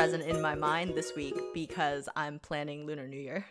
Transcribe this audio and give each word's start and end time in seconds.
present 0.00 0.24
in 0.24 0.40
my 0.40 0.54
mind 0.54 0.94
this 0.94 1.14
week 1.14 1.34
because 1.52 2.08
I'm 2.16 2.38
planning 2.38 2.86
Lunar 2.86 3.06
New 3.06 3.20
Year. 3.20 3.44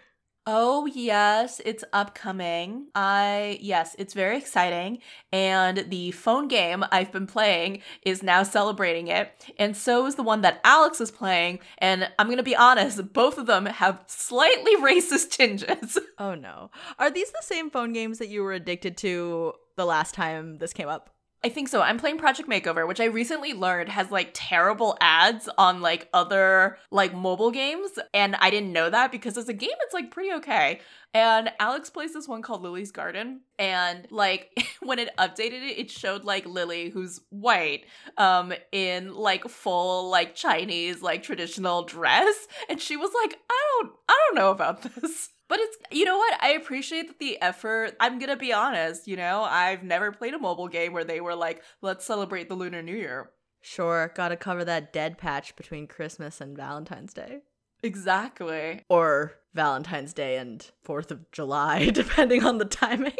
Oh, 0.47 0.87
yes, 0.87 1.61
it's 1.63 1.83
upcoming. 1.93 2.87
I, 2.95 3.59
yes, 3.61 3.95
it's 3.99 4.15
very 4.15 4.35
exciting. 4.37 4.97
And 5.31 5.85
the 5.89 6.09
phone 6.09 6.47
game 6.47 6.83
I've 6.91 7.11
been 7.11 7.27
playing 7.27 7.83
is 8.01 8.23
now 8.23 8.41
celebrating 8.41 9.09
it. 9.09 9.31
And 9.59 9.77
so 9.77 10.07
is 10.07 10.15
the 10.15 10.23
one 10.23 10.41
that 10.41 10.59
Alex 10.63 10.99
is 10.99 11.11
playing. 11.11 11.59
And 11.77 12.09
I'm 12.17 12.25
going 12.25 12.37
to 12.37 12.43
be 12.43 12.55
honest, 12.55 13.13
both 13.13 13.37
of 13.37 13.45
them 13.45 13.67
have 13.67 14.03
slightly 14.07 14.75
racist 14.81 15.29
tinges. 15.29 15.99
Oh 16.17 16.33
no. 16.33 16.71
Are 16.97 17.11
these 17.11 17.29
the 17.29 17.43
same 17.43 17.69
phone 17.69 17.93
games 17.93 18.17
that 18.17 18.29
you 18.29 18.41
were 18.41 18.53
addicted 18.53 18.97
to 18.97 19.53
the 19.75 19.85
last 19.85 20.15
time 20.15 20.57
this 20.57 20.73
came 20.73 20.89
up? 20.89 21.11
I 21.41 21.47
think 21.47 21.69
so. 21.69 21.81
I'm 21.81 21.97
playing 21.97 22.17
Project 22.17 22.49
Makeover, 22.49 22.85
which 22.85 22.99
I 22.99 23.05
recently 23.05 23.53
learned 23.53 23.87
has 23.87 24.11
like 24.11 24.31
terrible 24.33 24.97
ads 24.99 25.47
on 25.57 25.79
like 25.79 26.09
other 26.13 26.77
like 26.91 27.13
mobile 27.13 27.51
games. 27.51 27.91
And 28.13 28.35
I 28.35 28.49
didn't 28.49 28.73
know 28.73 28.89
that 28.89 29.09
because 29.09 29.37
as 29.37 29.47
a 29.47 29.53
game, 29.53 29.69
it's 29.81 29.93
like 29.93 30.11
pretty 30.11 30.33
okay. 30.33 30.81
And 31.13 31.49
Alex 31.57 31.89
plays 31.89 32.13
this 32.13 32.27
one 32.27 32.41
called 32.41 32.61
Lily's 32.61 32.91
Garden. 32.91 33.41
And 33.57 34.05
like 34.11 34.51
when 34.81 34.99
it 34.99 35.15
updated 35.17 35.63
it, 35.63 35.79
it 35.79 35.91
showed 35.91 36.25
like 36.25 36.45
Lily, 36.45 36.89
who's 36.89 37.21
white, 37.29 37.85
um, 38.17 38.51
in 38.73 39.13
like 39.15 39.47
full 39.47 40.09
like 40.09 40.35
Chinese, 40.35 41.01
like 41.01 41.23
traditional 41.23 41.83
dress. 41.83 42.47
And 42.67 42.81
she 42.81 42.97
was 42.97 43.11
like, 43.21 43.39
I 43.49 43.81
don't 43.81 43.93
I 44.09 44.19
don't 44.27 44.35
know 44.35 44.51
about 44.51 44.81
this. 44.95 45.29
But 45.49 45.59
it's, 45.59 45.77
you 45.91 46.05
know 46.05 46.17
what? 46.17 46.41
I 46.41 46.51
appreciate 46.51 47.19
the 47.19 47.41
effort. 47.41 47.95
I'm 47.99 48.19
going 48.19 48.29
to 48.29 48.37
be 48.37 48.53
honest, 48.53 49.07
you 49.07 49.17
know, 49.17 49.41
I've 49.41 49.83
never 49.83 50.11
played 50.11 50.35
a 50.35 50.39
mobile 50.39 50.69
game 50.69 50.93
where 50.93 51.03
they 51.03 51.19
were 51.19 51.35
like, 51.35 51.63
let's 51.81 52.05
celebrate 52.05 52.47
the 52.47 52.55
Lunar 52.55 52.81
New 52.81 52.95
Year. 52.95 53.31
Sure, 53.61 54.11
gotta 54.15 54.37
cover 54.37 54.63
that 54.63 54.93
dead 54.93 55.17
patch 55.17 55.55
between 55.55 55.87
Christmas 55.87 56.39
and 56.39 56.55
Valentine's 56.55 57.13
Day. 57.13 57.39
Exactly. 57.83 58.83
Or 58.89 59.33
Valentine's 59.53 60.13
Day 60.13 60.37
and 60.37 60.65
4th 60.87 61.11
of 61.11 61.29
July, 61.31 61.89
depending 61.93 62.45
on 62.45 62.57
the 62.57 62.65
timing. 62.65 63.17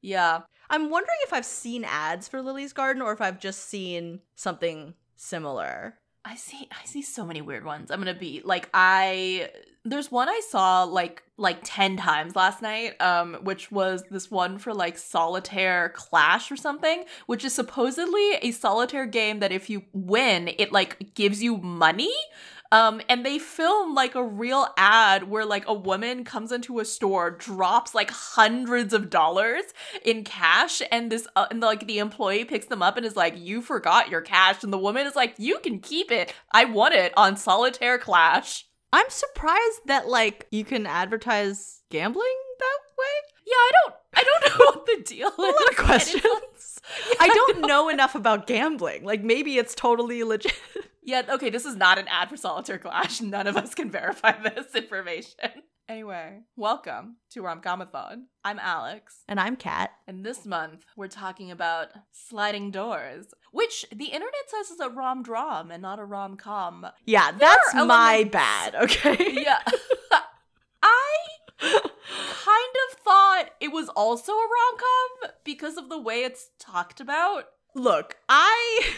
Yeah. 0.00 0.42
I'm 0.70 0.90
wondering 0.90 1.18
if 1.22 1.32
I've 1.32 1.44
seen 1.44 1.84
ads 1.84 2.28
for 2.28 2.42
Lily's 2.42 2.72
Garden 2.72 3.02
or 3.02 3.12
if 3.12 3.20
I've 3.20 3.40
just 3.40 3.68
seen 3.68 4.20
something 4.34 4.94
similar. 5.16 5.98
I 6.24 6.36
see 6.36 6.68
I 6.70 6.84
see 6.86 7.02
so 7.02 7.26
many 7.26 7.42
weird 7.42 7.64
ones. 7.64 7.90
I'm 7.90 8.00
going 8.02 8.14
to 8.14 8.18
be 8.18 8.42
like 8.44 8.68
I 8.72 9.50
there's 9.84 10.12
one 10.12 10.28
I 10.28 10.40
saw 10.48 10.84
like 10.84 11.24
like 11.36 11.58
10 11.64 11.96
times 11.96 12.36
last 12.36 12.62
night 12.62 13.00
um 13.00 13.34
which 13.42 13.72
was 13.72 14.04
this 14.10 14.30
one 14.30 14.58
for 14.58 14.72
like 14.72 14.96
solitaire 14.96 15.88
clash 15.96 16.52
or 16.52 16.56
something 16.56 17.04
which 17.26 17.44
is 17.44 17.52
supposedly 17.52 18.34
a 18.42 18.52
solitaire 18.52 19.06
game 19.06 19.40
that 19.40 19.50
if 19.50 19.68
you 19.68 19.82
win 19.92 20.50
it 20.58 20.70
like 20.70 21.14
gives 21.14 21.42
you 21.42 21.56
money 21.56 22.12
um, 22.72 23.02
and 23.06 23.24
they 23.24 23.38
film 23.38 23.94
like 23.94 24.14
a 24.14 24.24
real 24.24 24.66
ad 24.78 25.28
where 25.28 25.44
like 25.44 25.68
a 25.68 25.74
woman 25.74 26.24
comes 26.24 26.50
into 26.50 26.80
a 26.80 26.86
store, 26.86 27.30
drops 27.30 27.94
like 27.94 28.10
hundreds 28.10 28.94
of 28.94 29.10
dollars 29.10 29.64
in 30.06 30.24
cash, 30.24 30.80
and 30.90 31.12
this 31.12 31.28
uh, 31.36 31.46
and 31.50 31.60
like 31.60 31.86
the 31.86 31.98
employee 31.98 32.46
picks 32.46 32.66
them 32.66 32.82
up 32.82 32.96
and 32.96 33.04
is 33.04 33.14
like, 33.14 33.34
"You 33.36 33.60
forgot 33.60 34.08
your 34.08 34.22
cash," 34.22 34.64
and 34.64 34.72
the 34.72 34.78
woman 34.78 35.06
is 35.06 35.14
like, 35.14 35.34
"You 35.36 35.58
can 35.58 35.80
keep 35.80 36.10
it. 36.10 36.34
I 36.50 36.64
won 36.64 36.94
it 36.94 37.12
on 37.14 37.36
Solitaire 37.36 37.98
Clash." 37.98 38.66
I'm 38.90 39.08
surprised 39.10 39.80
that 39.86 40.08
like 40.08 40.46
you 40.50 40.64
can 40.64 40.86
advertise 40.86 41.82
gambling 41.90 42.24
that 42.58 42.78
way. 42.98 43.32
Yeah, 43.46 43.54
I 43.54 43.70
don't 43.82 43.94
I 44.14 44.24
don't 44.24 44.58
know 44.58 44.64
what 44.74 44.86
the 44.86 45.02
deal 45.04 45.28
is. 45.28 45.34
A 45.38 45.42
lot 45.42 45.70
of 45.70 45.76
questions. 45.84 46.80
I 47.20 47.28
don't 47.28 47.66
know 47.66 47.90
enough 47.90 48.14
about 48.14 48.46
gambling. 48.46 49.04
Like 49.04 49.22
maybe 49.22 49.58
it's 49.58 49.74
totally 49.74 50.22
legit. 50.24 50.54
Yeah, 51.04 51.22
okay, 51.30 51.50
this 51.50 51.64
is 51.64 51.74
not 51.74 51.98
an 51.98 52.06
ad 52.06 52.28
for 52.28 52.36
Solitaire 52.36 52.78
Clash. 52.78 53.20
None 53.20 53.48
of 53.48 53.56
us 53.56 53.74
can 53.74 53.90
verify 53.90 54.40
this 54.42 54.72
information. 54.72 55.50
Anyway, 55.88 56.42
welcome 56.54 57.16
to 57.30 57.42
Romcomathon. 57.42 58.26
I'm 58.44 58.60
Alex. 58.60 59.24
And 59.26 59.40
I'm 59.40 59.56
Kat. 59.56 59.90
And 60.06 60.24
this 60.24 60.46
month, 60.46 60.84
we're 60.96 61.08
talking 61.08 61.50
about 61.50 61.88
Sliding 62.12 62.70
Doors, 62.70 63.34
which 63.50 63.84
the 63.92 64.06
internet 64.06 64.46
says 64.46 64.70
is 64.70 64.78
a 64.78 64.90
rom 64.90 65.24
dram 65.24 65.72
and 65.72 65.82
not 65.82 65.98
a 65.98 66.04
rom 66.04 66.36
com. 66.36 66.86
Yeah, 67.04 67.32
that's 67.32 67.74
my 67.74 68.22
bad, 68.30 68.76
okay? 68.76 69.16
Yeah. 69.42 69.58
I 70.84 71.16
kind 71.58 72.76
of 72.90 72.98
thought 73.04 73.46
it 73.60 73.72
was 73.72 73.88
also 73.88 74.32
a 74.32 74.36
rom 74.36 74.78
com 74.78 75.30
because 75.42 75.76
of 75.76 75.88
the 75.88 76.00
way 76.00 76.22
it's 76.22 76.50
talked 76.60 77.00
about. 77.00 77.46
Look, 77.74 78.18
I 78.28 78.92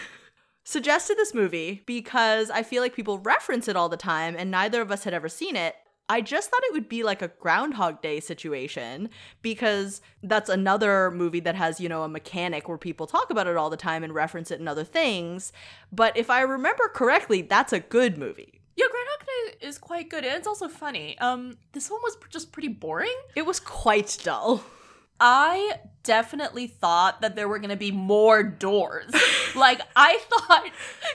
suggested 0.64 1.16
this 1.16 1.34
movie 1.34 1.82
because 1.86 2.50
I 2.50 2.62
feel 2.62 2.82
like 2.82 2.96
people 2.96 3.18
reference 3.18 3.68
it 3.68 3.76
all 3.76 3.88
the 3.88 3.96
time 3.96 4.34
and 4.36 4.50
neither 4.50 4.80
of 4.80 4.90
us 4.90 5.04
had 5.04 5.14
ever 5.14 5.28
seen 5.28 5.56
it. 5.56 5.76
I 6.08 6.20
just 6.20 6.50
thought 6.50 6.64
it 6.64 6.72
would 6.74 6.88
be 6.88 7.02
like 7.02 7.22
a 7.22 7.28
Groundhog 7.28 8.02
Day 8.02 8.20
situation 8.20 9.08
because 9.40 10.02
that's 10.22 10.50
another 10.50 11.10
movie 11.10 11.40
that 11.40 11.54
has, 11.54 11.80
you 11.80 11.88
know, 11.88 12.02
a 12.02 12.08
mechanic 12.08 12.68
where 12.68 12.76
people 12.76 13.06
talk 13.06 13.30
about 13.30 13.46
it 13.46 13.56
all 13.56 13.70
the 13.70 13.76
time 13.76 14.04
and 14.04 14.14
reference 14.14 14.50
it 14.50 14.60
in 14.60 14.68
other 14.68 14.84
things. 14.84 15.52
But 15.90 16.16
if 16.16 16.28
I 16.28 16.42
remember 16.42 16.88
correctly, 16.88 17.40
that's 17.40 17.72
a 17.72 17.80
good 17.80 18.18
movie. 18.18 18.60
Yeah, 18.76 18.86
Groundhog 18.90 19.26
Day 19.26 19.66
is 19.66 19.78
quite 19.78 20.10
good 20.10 20.24
and 20.24 20.34
it's 20.34 20.46
also 20.46 20.68
funny. 20.68 21.18
Um, 21.20 21.56
this 21.72 21.90
one 21.90 22.00
was 22.02 22.18
just 22.28 22.52
pretty 22.52 22.68
boring. 22.68 23.14
It 23.34 23.46
was 23.46 23.60
quite 23.60 24.18
dull. 24.22 24.62
I 25.20 25.80
definitely 26.02 26.66
thought 26.66 27.20
that 27.22 27.34
there 27.34 27.48
were 27.48 27.58
going 27.58 27.70
to 27.70 27.76
be 27.76 27.90
more 27.90 28.42
doors. 28.42 29.12
like 29.56 29.80
I 29.96 30.18
thought 30.28 30.64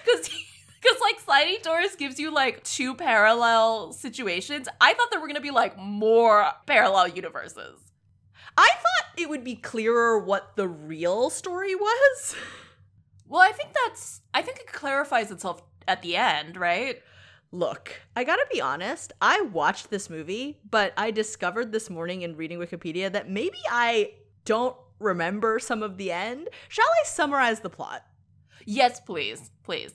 cuz 0.05 0.29
cuz 0.81 1.01
like 1.01 1.19
sliding 1.19 1.59
doors 1.61 1.95
gives 1.95 2.19
you 2.19 2.31
like 2.31 2.63
two 2.63 2.95
parallel 2.95 3.93
situations. 3.93 4.67
I 4.81 4.93
thought 4.93 5.11
there 5.11 5.19
were 5.19 5.27
going 5.27 5.35
to 5.35 5.41
be 5.41 5.51
like 5.51 5.77
more 5.77 6.51
parallel 6.65 7.09
universes. 7.09 7.79
I 8.57 8.67
thought 8.67 9.19
it 9.19 9.29
would 9.29 9.43
be 9.43 9.55
clearer 9.55 10.19
what 10.19 10.55
the 10.55 10.67
real 10.67 11.29
story 11.29 11.75
was. 11.75 12.35
Well, 13.27 13.41
I 13.41 13.51
think 13.51 13.69
that's 13.85 14.21
I 14.33 14.41
think 14.41 14.59
it 14.59 14.67
clarifies 14.67 15.31
itself 15.31 15.61
at 15.87 16.01
the 16.01 16.15
end, 16.15 16.57
right? 16.57 17.01
Look, 17.51 18.01
I 18.15 18.23
gotta 18.23 18.45
be 18.51 18.61
honest, 18.61 19.11
I 19.21 19.41
watched 19.41 19.89
this 19.89 20.09
movie, 20.09 20.59
but 20.69 20.93
I 20.97 21.09
discovered 21.09 21.71
this 21.71 21.89
morning 21.89 22.21
in 22.21 22.35
reading 22.35 22.59
Wikipedia 22.59 23.11
that 23.11 23.29
maybe 23.29 23.57
I 23.71 24.11
don't 24.45 24.75
remember 24.99 25.57
some 25.57 25.81
of 25.81 25.97
the 25.97 26.11
end. 26.11 26.49
Shall 26.67 26.85
I 26.85 27.07
summarize 27.07 27.61
the 27.61 27.69
plot? 27.69 28.03
Yes, 28.65 28.99
please. 28.99 29.49
Please. 29.63 29.93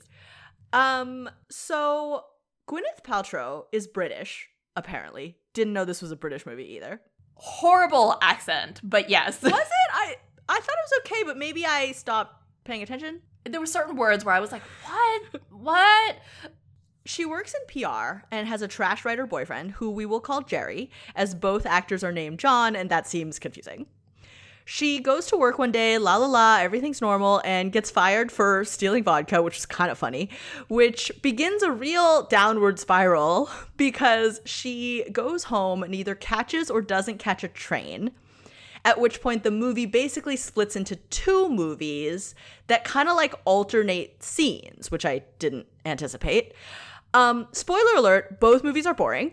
Um, 0.73 1.29
so 1.49 2.25
Gwyneth 2.67 3.03
Paltrow 3.03 3.65
is 3.71 3.87
British, 3.87 4.49
apparently. 4.75 5.37
Didn't 5.53 5.73
know 5.73 5.85
this 5.85 6.01
was 6.01 6.11
a 6.11 6.17
British 6.17 6.45
movie 6.45 6.75
either. 6.75 6.99
Horrible 7.35 8.17
accent, 8.21 8.81
but 8.83 9.09
yes. 9.09 9.41
Was 9.43 9.51
it? 9.53 9.91
I 9.93 10.15
I 10.47 10.59
thought 10.59 10.61
it 10.61 10.89
was 10.89 10.99
okay, 10.99 11.23
but 11.25 11.37
maybe 11.37 11.65
I 11.65 11.91
stopped 11.91 12.35
paying 12.65 12.83
attention. 12.83 13.21
There 13.45 13.59
were 13.59 13.65
certain 13.65 13.95
words 13.95 14.23
where 14.23 14.35
I 14.35 14.39
was 14.39 14.51
like, 14.51 14.61
"What? 14.83 15.41
what?" 15.49 16.15
She 17.07 17.23
works 17.23 17.53
in 17.53 17.81
PR 17.83 18.23
and 18.31 18.47
has 18.47 18.63
a 18.63 18.67
trash 18.67 19.05
writer 19.05 19.27
boyfriend 19.27 19.71
who 19.73 19.91
we 19.91 20.07
will 20.07 20.19
call 20.19 20.41
Jerry, 20.41 20.89
as 21.15 21.35
both 21.35 21.67
actors 21.67 22.03
are 22.03 22.11
named 22.11 22.39
John, 22.39 22.75
and 22.75 22.89
that 22.89 23.05
seems 23.05 23.37
confusing. 23.37 23.85
She 24.67 24.99
goes 24.99 25.27
to 25.27 25.37
work 25.37 25.59
one 25.59 25.71
day, 25.71 25.99
la 25.99 26.15
la 26.15 26.25
la, 26.25 26.57
everything's 26.59 27.01
normal, 27.01 27.43
and 27.45 27.71
gets 27.71 27.91
fired 27.91 28.31
for 28.31 28.65
stealing 28.65 29.03
vodka, 29.03 29.43
which 29.43 29.59
is 29.59 29.67
kind 29.67 29.91
of 29.91 29.99
funny, 29.99 30.31
which 30.67 31.11
begins 31.21 31.61
a 31.61 31.71
real 31.71 32.23
downward 32.23 32.79
spiral 32.79 33.51
because 33.77 34.41
she 34.43 35.07
goes 35.11 35.43
home 35.45 35.83
and 35.83 35.93
either 35.93 36.15
catches 36.15 36.71
or 36.71 36.81
doesn't 36.81 37.19
catch 37.19 37.43
a 37.43 37.47
train. 37.47 38.09
At 38.83 38.99
which 38.99 39.21
point, 39.21 39.43
the 39.43 39.51
movie 39.51 39.85
basically 39.85 40.35
splits 40.35 40.75
into 40.75 40.95
two 40.95 41.49
movies 41.49 42.33
that 42.65 42.83
kind 42.83 43.07
of 43.07 43.15
like 43.15 43.35
alternate 43.45 44.23
scenes, 44.23 44.89
which 44.89 45.05
I 45.05 45.21
didn't 45.37 45.67
anticipate. 45.85 46.53
Um, 47.15 47.47
spoiler 47.53 47.95
alert, 47.95 48.41
both 48.41 48.61
movies 48.61 48.85
are 48.85 48.93
boring, 48.93 49.31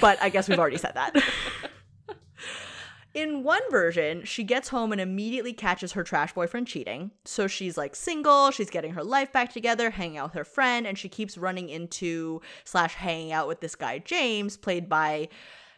but 0.00 0.22
I 0.22 0.28
guess 0.28 0.48
we've 0.48 0.58
already 0.58 0.78
said 0.78 0.92
that. 0.94 1.16
In 3.14 3.42
one 3.42 3.62
version, 3.72 4.24
she 4.24 4.44
gets 4.44 4.68
home 4.68 4.92
and 4.92 5.00
immediately 5.00 5.52
catches 5.52 5.92
her 5.92 6.04
trash 6.04 6.32
boyfriend 6.32 6.68
cheating. 6.68 7.10
So 7.24 7.48
she's 7.48 7.76
like 7.76 7.96
single, 7.96 8.52
she's 8.52 8.70
getting 8.70 8.92
her 8.92 9.02
life 9.02 9.32
back 9.32 9.52
together, 9.52 9.90
hanging 9.90 10.18
out 10.18 10.26
with 10.26 10.34
her 10.34 10.44
friend, 10.44 10.86
and 10.86 10.96
she 10.96 11.08
keeps 11.08 11.36
running 11.36 11.68
into 11.68 12.40
slash 12.62 12.94
hanging 12.94 13.32
out 13.32 13.48
with 13.48 13.60
this 13.60 13.74
guy, 13.74 13.98
James, 13.98 14.56
played 14.56 14.88
by 14.88 15.28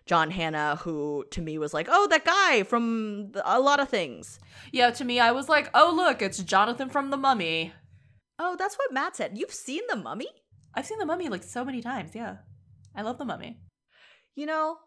John 0.04 0.30
Hannah, 0.30 0.76
who 0.76 1.24
to 1.30 1.40
me 1.40 1.56
was 1.56 1.72
like, 1.72 1.86
oh, 1.90 2.06
that 2.08 2.26
guy 2.26 2.64
from 2.64 3.32
a 3.46 3.60
lot 3.60 3.80
of 3.80 3.88
things. 3.88 4.40
Yeah, 4.72 4.90
to 4.90 5.04
me, 5.06 5.18
I 5.18 5.32
was 5.32 5.48
like, 5.48 5.70
oh, 5.72 5.90
look, 5.96 6.20
it's 6.20 6.42
Jonathan 6.42 6.90
from 6.90 7.08
The 7.08 7.16
Mummy. 7.16 7.72
Oh, 8.38 8.56
that's 8.58 8.76
what 8.76 8.92
Matt 8.92 9.16
said. 9.16 9.38
You've 9.38 9.54
seen 9.54 9.80
The 9.88 9.96
Mummy? 9.96 10.28
I've 10.74 10.86
seen 10.86 10.98
The 10.98 11.06
Mummy 11.06 11.28
like 11.28 11.42
so 11.42 11.64
many 11.64 11.80
times. 11.80 12.14
Yeah. 12.14 12.36
I 12.94 13.02
love 13.02 13.18
The 13.18 13.24
Mummy. 13.24 13.58
You 14.34 14.46
know, 14.46 14.78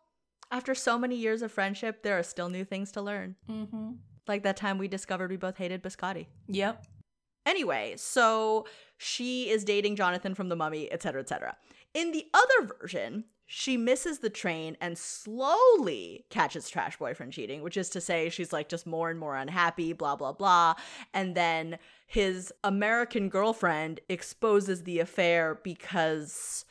after 0.51 0.75
so 0.75 0.97
many 0.97 1.15
years 1.15 1.41
of 1.41 1.51
friendship, 1.51 2.03
there 2.03 2.17
are 2.17 2.23
still 2.23 2.49
new 2.49 2.63
things 2.63 2.91
to 2.93 3.01
learn. 3.01 3.35
Mm-hmm. 3.49 3.91
Like 4.27 4.43
that 4.43 4.57
time 4.57 4.77
we 4.77 4.87
discovered 4.87 5.29
we 5.29 5.37
both 5.37 5.57
hated 5.57 5.83
biscotti. 5.83 6.27
Yep. 6.47 6.85
Anyway, 7.45 7.95
so 7.97 8.65
she 8.97 9.49
is 9.49 9.65
dating 9.65 9.97
Jonathan 9.97 10.33
from 10.33 10.49
The 10.49 10.55
Mummy, 10.55 10.91
etc., 10.91 11.21
etc. 11.21 11.57
In 11.93 12.11
the 12.11 12.25
other 12.33 12.73
version, 12.79 13.25
she 13.45 13.75
misses 13.75 14.19
the 14.19 14.29
train 14.29 14.77
and 14.79 14.97
slowly 14.97 16.25
catches 16.29 16.69
trash 16.69 16.97
boyfriend 16.97 17.33
cheating, 17.33 17.61
which 17.61 17.75
is 17.75 17.89
to 17.89 17.99
say, 17.99 18.29
she's 18.29 18.53
like 18.53 18.69
just 18.69 18.87
more 18.87 19.09
and 19.09 19.19
more 19.19 19.35
unhappy, 19.35 19.91
blah, 19.91 20.15
blah, 20.15 20.31
blah. 20.31 20.75
And 21.13 21.35
then 21.35 21.77
his 22.13 22.53
American 22.63 23.27
girlfriend 23.27 23.99
exposes 24.07 24.83
the 24.83 24.99
affair 24.99 25.59
because 25.63 26.63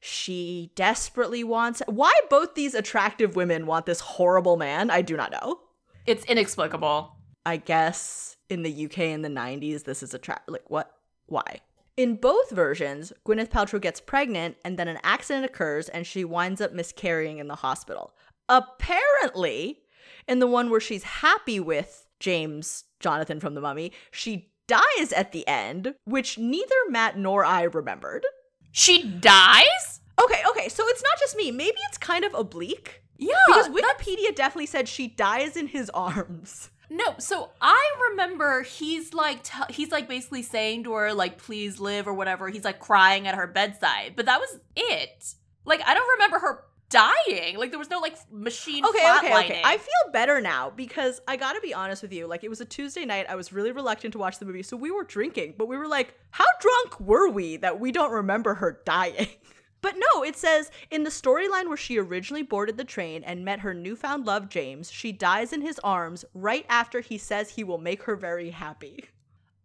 she 0.00 0.72
desperately 0.74 1.44
wants. 1.44 1.80
Why 1.86 2.12
both 2.28 2.56
these 2.56 2.74
attractive 2.74 3.36
women 3.36 3.66
want 3.66 3.86
this 3.86 4.00
horrible 4.00 4.56
man, 4.56 4.90
I 4.90 5.02
do 5.02 5.16
not 5.16 5.30
know. 5.30 5.60
It's 6.04 6.24
inexplicable. 6.24 7.14
I 7.46 7.58
guess 7.58 8.36
in 8.50 8.64
the 8.64 8.86
UK 8.86 8.98
in 8.98 9.22
the 9.22 9.28
90s, 9.28 9.84
this 9.84 10.02
is 10.02 10.14
a 10.14 10.18
tra- 10.18 10.42
like 10.48 10.68
what? 10.68 10.90
Why? 11.26 11.60
In 11.96 12.16
both 12.16 12.50
versions, 12.50 13.12
Gwyneth 13.24 13.50
Paltrow 13.50 13.80
gets 13.80 14.00
pregnant 14.00 14.56
and 14.64 14.76
then 14.76 14.88
an 14.88 14.98
accident 15.04 15.44
occurs 15.44 15.88
and 15.88 16.08
she 16.08 16.24
winds 16.24 16.60
up 16.60 16.72
miscarrying 16.72 17.38
in 17.38 17.46
the 17.46 17.54
hospital. 17.54 18.14
Apparently, 18.48 19.78
in 20.26 20.40
the 20.40 20.48
one 20.48 20.70
where 20.70 20.80
she's 20.80 21.04
happy 21.04 21.60
with 21.60 22.08
James 22.18 22.82
Jonathan 22.98 23.38
from 23.38 23.54
The 23.54 23.60
Mummy, 23.60 23.92
she 24.10 24.50
dies 24.68 25.12
at 25.12 25.32
the 25.32 25.46
end, 25.48 25.94
which 26.04 26.38
neither 26.38 26.76
Matt 26.88 27.18
nor 27.18 27.44
I 27.44 27.62
remembered. 27.62 28.24
She 28.70 29.02
dies? 29.02 30.00
Okay, 30.22 30.42
okay, 30.50 30.68
so 30.68 30.84
it's 30.86 31.02
not 31.02 31.18
just 31.18 31.36
me. 31.36 31.50
Maybe 31.50 31.78
it's 31.88 31.98
kind 31.98 32.24
of 32.24 32.34
oblique. 32.34 33.02
Yeah. 33.16 33.34
Because 33.48 33.68
Wikipedia 33.68 34.34
definitely 34.34 34.66
said 34.66 34.88
she 34.88 35.08
dies 35.08 35.56
in 35.56 35.66
his 35.66 35.90
arms. 35.90 36.70
No, 36.90 37.14
so 37.18 37.50
I 37.60 37.84
remember 38.10 38.62
he's 38.62 39.12
like 39.12 39.42
t- 39.42 39.52
he's 39.74 39.90
like 39.90 40.08
basically 40.08 40.42
saying 40.42 40.84
to 40.84 40.92
her 40.92 41.12
like 41.12 41.36
please 41.36 41.78
live 41.80 42.08
or 42.08 42.14
whatever. 42.14 42.48
He's 42.48 42.64
like 42.64 42.80
crying 42.80 43.26
at 43.26 43.34
her 43.34 43.46
bedside, 43.46 44.14
but 44.16 44.26
that 44.26 44.40
was 44.40 44.58
it. 44.74 45.34
Like 45.66 45.82
I 45.86 45.92
don't 45.92 46.08
remember 46.14 46.38
her 46.38 46.64
dying. 46.90 47.56
Like 47.56 47.70
there 47.70 47.78
was 47.78 47.90
no 47.90 47.98
like 47.98 48.16
machine. 48.30 48.84
Okay, 48.84 49.16
okay, 49.18 49.44
okay. 49.44 49.62
I 49.64 49.76
feel 49.76 50.12
better 50.12 50.40
now 50.40 50.70
because 50.70 51.20
I 51.28 51.36
got 51.36 51.52
to 51.52 51.60
be 51.60 51.74
honest 51.74 52.02
with 52.02 52.12
you. 52.12 52.26
Like 52.26 52.44
it 52.44 52.48
was 52.48 52.60
a 52.60 52.64
Tuesday 52.64 53.04
night. 53.04 53.26
I 53.28 53.34
was 53.34 53.52
really 53.52 53.72
reluctant 53.72 54.12
to 54.12 54.18
watch 54.18 54.38
the 54.38 54.46
movie, 54.46 54.62
so 54.62 54.76
we 54.76 54.90
were 54.90 55.04
drinking, 55.04 55.54
but 55.58 55.68
we 55.68 55.76
were 55.76 55.88
like, 55.88 56.14
how 56.30 56.46
drunk 56.60 57.00
were 57.00 57.28
we 57.28 57.56
that 57.58 57.78
we 57.80 57.92
don't 57.92 58.12
remember 58.12 58.54
her 58.54 58.80
dying? 58.84 59.28
But 59.80 59.94
no, 59.96 60.24
it 60.24 60.36
says 60.36 60.72
in 60.90 61.04
the 61.04 61.10
storyline 61.10 61.68
where 61.68 61.76
she 61.76 61.98
originally 61.98 62.42
boarded 62.42 62.76
the 62.76 62.84
train 62.84 63.22
and 63.22 63.44
met 63.44 63.60
her 63.60 63.72
newfound 63.72 64.26
love, 64.26 64.48
James, 64.48 64.90
she 64.90 65.12
dies 65.12 65.52
in 65.52 65.60
his 65.60 65.78
arms 65.84 66.24
right 66.34 66.66
after 66.68 67.00
he 67.00 67.16
says 67.16 67.50
he 67.50 67.62
will 67.62 67.78
make 67.78 68.02
her 68.02 68.16
very 68.16 68.50
happy. 68.50 69.04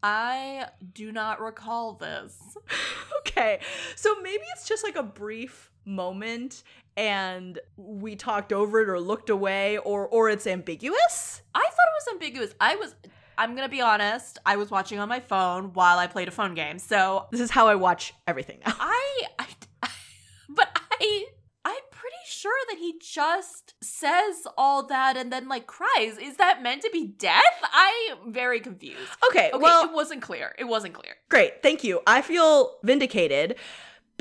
I 0.04 0.68
do 0.94 1.12
not 1.12 1.42
recall 1.42 1.94
this. 1.94 2.38
okay, 3.22 3.60
so 3.96 4.16
maybe 4.22 4.44
it's 4.54 4.68
just 4.68 4.84
like 4.84 4.98
a 4.98 5.04
brief 5.04 5.72
moment 5.86 6.64
and 6.96 7.60
we 7.76 8.16
talked 8.16 8.54
over 8.54 8.82
it 8.82 8.90
or 8.90 9.00
looked 9.00 9.30
away 9.30 9.78
or 9.78 10.08
or 10.08 10.30
it's 10.30 10.48
ambiguous. 10.48 11.42
I 11.56 11.60
thought 11.60 11.70
it 11.70 12.06
was 12.06 12.14
ambiguous. 12.14 12.54
I 12.60 12.76
was 12.76 12.96
I'm 13.38 13.56
gonna 13.56 13.70
be 13.70 13.82
honest. 13.82 14.38
I 14.46 14.58
was 14.58 14.70
watching 14.70 15.00
on 15.00 15.10
my 15.10 15.20
phone 15.20 15.74
while 15.74 15.98
I 15.98 16.08
played 16.08 16.28
a 16.28 16.32
phone 16.32 16.54
game, 16.54 16.80
so 16.80 17.28
this 17.32 17.42
is 17.42 17.52
how 17.52 17.68
I 17.68 17.76
watch 17.76 18.14
everything 18.28 18.60
now. 18.66 18.74
I, 18.80 19.22
I 19.40 19.48
but 20.50 20.80
I 20.92 21.26
I'm 21.66 21.74
pretty 21.92 22.16
sure 22.26 22.58
that 22.70 22.78
he 22.78 23.00
just 23.02 23.74
says 23.82 24.46
all 24.58 24.86
that 24.88 25.16
and 25.16 25.32
then 25.32 25.48
like 25.48 25.66
cries. 25.66 26.18
Is 26.18 26.38
that 26.38 26.62
meant 26.62 26.82
to 26.84 26.90
be 26.92 27.08
death? 27.08 27.42
I'm 27.74 28.32
very 28.32 28.60
confused. 28.60 29.00
Okay, 29.30 29.50
okay 29.54 29.58
well, 29.58 29.86
it 29.86 29.94
wasn't 29.94 30.22
clear. 30.22 30.54
It 30.60 30.66
wasn't 30.66 30.94
clear. 30.94 31.16
Great, 31.30 31.64
thank 31.64 31.84
you. 31.84 32.02
I 32.06 32.22
feel 32.22 32.78
vindicated 32.84 33.56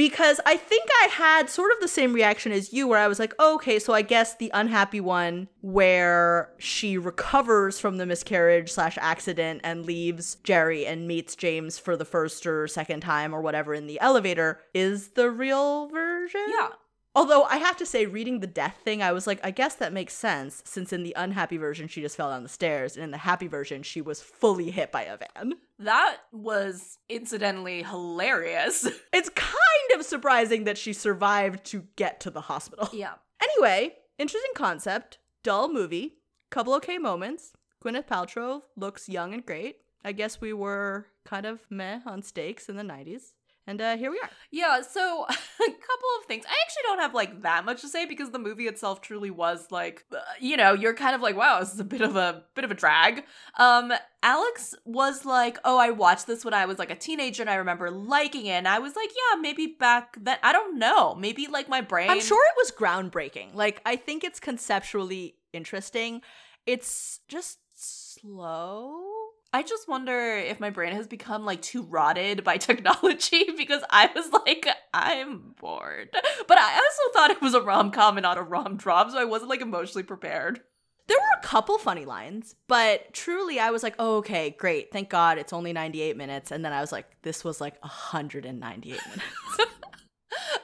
because 0.02 0.40
I 0.44 0.56
think 0.56 0.88
I 1.00 1.06
had 1.12 1.48
sort 1.48 1.70
of 1.70 1.78
the 1.78 1.86
same 1.86 2.12
reaction 2.12 2.50
as 2.50 2.72
you, 2.72 2.88
where 2.88 2.98
I 2.98 3.06
was 3.06 3.20
like, 3.20 3.32
oh, 3.38 3.54
okay, 3.54 3.78
so 3.78 3.92
I 3.92 4.02
guess 4.02 4.34
the 4.34 4.50
unhappy 4.52 5.00
one 5.00 5.46
where 5.60 6.50
she 6.58 6.98
recovers 6.98 7.78
from 7.78 7.98
the 7.98 8.04
miscarriage 8.04 8.72
slash 8.72 8.98
accident 9.00 9.60
and 9.62 9.86
leaves 9.86 10.38
Jerry 10.42 10.84
and 10.86 11.06
meets 11.06 11.36
James 11.36 11.78
for 11.78 11.96
the 11.96 12.04
first 12.04 12.44
or 12.48 12.66
second 12.66 13.02
time 13.02 13.32
or 13.32 13.40
whatever 13.42 13.74
in 13.74 13.86
the 13.86 14.00
elevator 14.00 14.58
is 14.74 15.10
the 15.10 15.30
real 15.30 15.86
version. 15.86 16.46
Yeah. 16.48 16.70
Although 17.14 17.44
I 17.44 17.58
have 17.58 17.76
to 17.76 17.86
say, 17.86 18.06
reading 18.06 18.40
the 18.40 18.46
death 18.46 18.78
thing, 18.82 19.02
I 19.02 19.12
was 19.12 19.26
like, 19.26 19.38
I 19.44 19.50
guess 19.50 19.74
that 19.76 19.92
makes 19.92 20.14
sense, 20.14 20.62
since 20.64 20.94
in 20.94 21.02
the 21.02 21.12
unhappy 21.16 21.58
version, 21.58 21.86
she 21.86 22.00
just 22.00 22.16
fell 22.16 22.30
down 22.30 22.42
the 22.42 22.48
stairs, 22.48 22.96
and 22.96 23.04
in 23.04 23.10
the 23.10 23.18
happy 23.18 23.48
version, 23.48 23.82
she 23.82 24.00
was 24.00 24.22
fully 24.22 24.70
hit 24.70 24.90
by 24.90 25.02
a 25.02 25.18
van. 25.18 25.52
That 25.78 26.18
was 26.32 26.98
incidentally 27.08 27.82
hilarious. 27.82 28.88
It's 29.12 29.28
kind 29.28 29.52
of 29.94 30.04
surprising 30.04 30.64
that 30.64 30.78
she 30.78 30.92
survived 30.92 31.64
to 31.66 31.86
get 31.96 32.20
to 32.20 32.30
the 32.30 32.42
hospital. 32.42 32.88
Yeah. 32.92 33.14
Anyway, 33.56 33.96
interesting 34.18 34.52
concept, 34.54 35.18
dull 35.42 35.68
movie, 35.72 36.18
couple 36.50 36.74
okay 36.74 36.96
moments. 36.96 37.52
Gwyneth 37.84 38.06
Paltrow 38.06 38.62
looks 38.76 39.08
young 39.08 39.34
and 39.34 39.44
great. 39.44 39.78
I 40.04 40.12
guess 40.12 40.40
we 40.40 40.52
were 40.52 41.08
kind 41.24 41.44
of 41.44 41.60
meh 41.68 42.00
on 42.06 42.22
stakes 42.22 42.68
in 42.68 42.76
the 42.76 42.84
90s. 42.84 43.32
And 43.66 43.80
uh, 43.80 43.96
here 43.96 44.10
we 44.10 44.18
are. 44.18 44.28
Yeah, 44.50 44.80
so 44.80 45.24
a 45.28 45.64
couple 45.64 46.08
of 46.18 46.26
things. 46.26 46.44
I 46.46 46.54
actually 46.64 46.82
don't 46.82 46.98
have 46.98 47.14
like 47.14 47.42
that 47.42 47.64
much 47.64 47.80
to 47.82 47.88
say 47.88 48.06
because 48.06 48.30
the 48.30 48.38
movie 48.38 48.66
itself 48.66 49.00
truly 49.00 49.30
was 49.30 49.68
like, 49.70 50.04
uh, 50.12 50.18
you 50.40 50.56
know, 50.56 50.72
you're 50.72 50.94
kind 50.94 51.14
of 51.14 51.20
like, 51.20 51.36
wow, 51.36 51.60
this 51.60 51.72
is 51.72 51.78
a 51.78 51.84
bit 51.84 52.00
of 52.00 52.16
a 52.16 52.42
bit 52.54 52.64
of 52.64 52.72
a 52.72 52.74
drag. 52.74 53.22
Um, 53.58 53.92
Alex 54.24 54.74
was 54.84 55.24
like, 55.24 55.58
oh, 55.64 55.78
I 55.78 55.90
watched 55.90 56.26
this 56.26 56.44
when 56.44 56.54
I 56.54 56.66
was 56.66 56.78
like 56.78 56.90
a 56.90 56.96
teenager 56.96 57.42
and 57.42 57.50
I 57.50 57.54
remember 57.54 57.88
liking 57.90 58.46
it. 58.46 58.52
And 58.52 58.68
I 58.68 58.80
was 58.80 58.96
like, 58.96 59.10
yeah, 59.10 59.40
maybe 59.40 59.68
back 59.78 60.16
then. 60.20 60.38
I 60.42 60.52
don't 60.52 60.78
know. 60.78 61.14
Maybe 61.14 61.46
like 61.46 61.68
my 61.68 61.80
brain. 61.80 62.10
I'm 62.10 62.20
sure 62.20 62.42
it 62.44 62.54
was 62.56 62.72
groundbreaking. 62.72 63.54
Like, 63.54 63.80
I 63.86 63.94
think 63.94 64.24
it's 64.24 64.40
conceptually 64.40 65.36
interesting. 65.52 66.22
It's 66.66 67.20
just 67.28 67.58
slow 67.74 69.21
I 69.54 69.62
just 69.62 69.86
wonder 69.86 70.36
if 70.36 70.60
my 70.60 70.70
brain 70.70 70.94
has 70.94 71.06
become 71.06 71.44
like 71.44 71.60
too 71.60 71.82
rotted 71.82 72.42
by 72.42 72.56
technology 72.58 73.44
because 73.56 73.82
I 73.90 74.10
was 74.14 74.30
like, 74.32 74.66
I'm 74.94 75.54
bored. 75.60 76.08
But 76.48 76.58
I 76.58 76.74
also 76.74 77.12
thought 77.12 77.30
it 77.30 77.42
was 77.42 77.54
a 77.54 77.60
rom 77.60 77.90
com 77.90 78.16
and 78.16 78.22
not 78.22 78.38
a 78.38 78.42
rom 78.42 78.76
dram, 78.76 79.10
so 79.10 79.18
I 79.18 79.24
wasn't 79.24 79.50
like 79.50 79.60
emotionally 79.60 80.02
prepared. 80.02 80.60
There 81.08 81.18
were 81.18 81.38
a 81.40 81.46
couple 81.46 81.78
funny 81.78 82.04
lines, 82.04 82.54
but 82.68 83.12
truly 83.12 83.58
I 83.58 83.70
was 83.70 83.82
like, 83.82 83.96
oh, 83.98 84.18
okay, 84.18 84.54
great. 84.56 84.92
Thank 84.92 85.10
God 85.10 85.36
it's 85.36 85.52
only 85.52 85.72
98 85.72 86.16
minutes. 86.16 86.52
And 86.52 86.64
then 86.64 86.72
I 86.72 86.80
was 86.80 86.92
like, 86.92 87.06
this 87.22 87.44
was 87.44 87.60
like 87.60 87.78
198 87.82 89.00
minutes. 89.10 89.74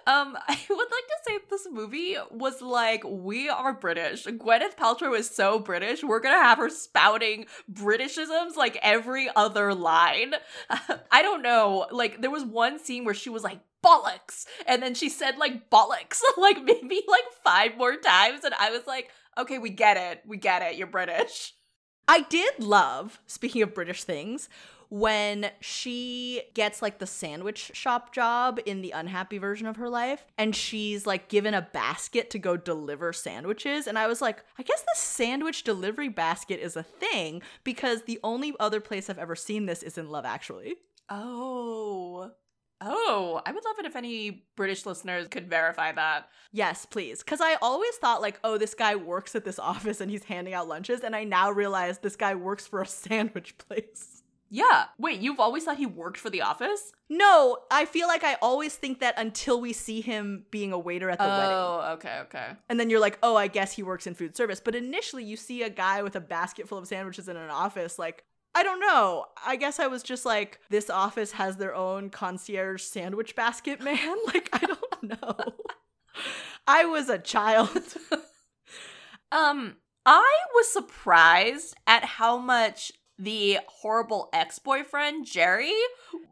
Um, 0.09 0.39
I 0.49 0.59
would 0.69 0.79
like 0.79 0.89
to 0.89 1.19
say 1.27 1.39
this 1.51 1.69
movie 1.71 2.17
was 2.31 2.61
like, 2.63 3.05
we 3.05 3.49
are 3.49 3.75
British. 3.75 4.25
Gwyneth 4.25 4.77
Paltrow 4.77 5.17
is 5.17 5.31
so 5.31 5.59
British. 5.59 6.03
We're 6.03 6.21
gonna 6.21 6.43
have 6.43 6.59
her 6.59 6.71
spouting 6.71 7.47
Britishisms 7.71 8.57
like 8.57 8.79
every 8.83 9.29
other 9.37 9.75
line. 9.75 10.35
I 11.13 11.23
don't 11.23 11.43
know. 11.43 11.87
Like, 11.93 12.23
there 12.23 12.31
was 12.31 12.45
one 12.45 12.79
scene 12.79 13.05
where 13.05 13.15
she 13.15 13.31
was 13.31 13.45
like, 13.45 13.61
bollocks. 13.85 14.47
And 14.67 14.83
then 14.83 14.95
she 14.95 15.09
said 15.09 15.37
like 15.39 15.71
bollocks, 15.71 16.21
like 16.37 16.65
maybe 16.65 17.03
like 17.07 17.25
five 17.45 17.77
more 17.77 17.97
times. 17.97 18.45
And 18.45 18.55
I 18.55 18.71
was 18.71 18.87
like, 18.87 19.11
okay, 19.37 19.59
we 19.59 19.71
get 19.71 19.97
it. 19.97 20.23
We 20.27 20.37
get 20.37 20.63
it. 20.63 20.77
You're 20.77 20.89
British. 20.89 21.55
I 22.09 22.23
did 22.23 22.59
love, 22.59 23.21
speaking 23.27 23.61
of 23.61 23.75
British 23.75 24.03
things, 24.03 24.49
when 24.89 25.51
she 25.61 26.43
gets 26.55 26.81
like 26.81 26.99
the 26.99 27.07
sandwich 27.07 27.71
shop 27.75 28.13
job 28.15 28.59
in 28.65 28.81
the 28.81 28.91
unhappy 28.91 29.39
version 29.39 29.67
of 29.67 29.77
her 29.77 29.89
life 29.89 30.25
and 30.37 30.57
she's 30.57 31.07
like 31.07 31.29
given 31.29 31.55
a 31.55 31.63
basket 31.73 32.31
to 32.31 32.39
go 32.39 32.57
deliver 32.57 33.13
sandwiches 33.13 33.87
and 33.87 33.99
i 33.99 34.07
was 34.07 34.23
like 34.23 34.45
i 34.59 34.63
guess 34.63 34.81
the 34.81 34.95
sandwich 34.95 35.63
delivery 35.63 36.09
basket 36.09 36.61
is 36.61 36.77
a 36.77 36.83
thing 36.83 37.43
because 37.65 38.03
the 38.03 38.21
only 38.25 38.55
other 38.59 38.81
place 38.81 39.11
i've 39.11 39.19
ever 39.19 39.37
seen 39.37 39.67
this 39.67 39.83
is 39.83 39.99
in 39.99 40.11
love 40.11 40.25
actually 40.25 40.75
oh 41.11 42.31
Oh, 42.81 43.43
I 43.45 43.51
would 43.51 43.65
love 43.65 43.79
it 43.81 43.87
if 43.87 43.97
any 43.97 44.45
British 44.55 44.87
listeners 44.87 45.27
could 45.29 45.51
verify 45.51 45.91
that. 45.93 46.29
Yes, 46.53 46.87
please. 46.87 47.25
Because 47.25 47.41
I 47.41 47.57
always 47.61 47.97
thought, 47.97 48.23
like, 48.23 48.39
oh, 48.45 48.57
this 48.57 48.75
guy 48.75 48.95
works 48.95 49.35
at 49.35 49.45
this 49.45 49.59
office 49.59 50.01
and 50.01 50.11
he's 50.11 50.25
handing 50.25 50.55
out 50.55 50.69
lunches. 50.69 51.01
And 51.01 51.17
I 51.17 51.25
now 51.25 51.51
realize 51.51 51.99
this 51.99 52.15
guy 52.15 52.37
works 52.37 52.67
for 52.67 52.81
a 52.81 52.87
sandwich 52.87 53.59
place. 53.59 54.18
Yeah. 54.51 54.85
Wait, 54.99 55.21
you've 55.21 55.41
always 55.41 55.65
thought 55.65 55.77
he 55.77 55.87
worked 55.87 56.19
for 56.19 56.31
the 56.31 56.43
office? 56.43 56.93
No, 57.09 57.59
I 57.71 57.85
feel 57.85 58.09
like 58.09 58.25
I 58.25 58.35
always 58.41 58.75
think 58.75 59.01
that 59.01 59.15
until 59.17 59.61
we 59.61 59.73
see 59.73 60.01
him 60.01 60.45
being 60.51 60.73
a 60.73 60.79
waiter 60.79 61.11
at 61.11 61.19
the 61.19 61.25
oh, 61.25 61.39
wedding. 61.39 61.57
Oh, 61.57 61.93
okay, 61.95 62.19
okay. 62.23 62.49
And 62.69 62.81
then 62.81 62.91
you're 62.91 63.01
like, 63.01 63.19
oh, 63.23 63.37
I 63.37 63.49
guess 63.49 63.73
he 63.73 63.83
works 63.83 64.07
in 64.07 64.15
food 64.15 64.37
service. 64.37 64.61
But 64.61 64.75
initially, 64.75 65.25
you 65.25 65.37
see 65.37 65.63
a 65.63 65.71
guy 65.71 66.03
with 66.03 66.17
a 66.17 66.21
basket 66.21 66.69
full 66.69 66.79
of 66.79 66.87
sandwiches 66.87 67.29
in 67.29 67.37
an 67.37 67.51
office. 67.51 67.99
Like, 67.99 68.25
I 68.55 68.63
don't 68.63 68.81
know. 68.81 69.27
I 69.47 69.57
guess 69.57 69.79
I 69.79 69.87
was 69.87 70.03
just 70.03 70.25
like, 70.25 70.61
this 70.71 70.91
office 70.91 71.33
has 71.33 71.57
their 71.57 71.75
own 71.75 72.11
concierge 72.11 72.83
sandwich 72.83 73.37
basket 73.37 73.81
man. 73.81 74.17
Like, 74.27 74.49
I 74.53 74.67
don't 74.67 75.03
know. 75.23 75.37
I 76.67 76.85
was 76.85 77.09
a 77.09 77.19
child. 77.19 77.97
um, 79.33 79.77
I 80.05 80.37
was 80.55 80.73
surprised 80.73 81.77
at 81.87 82.05
how 82.05 82.39
much 82.39 82.93
the 83.19 83.59
horrible 83.67 84.29
ex-boyfriend 84.33 85.27
Jerry 85.27 85.73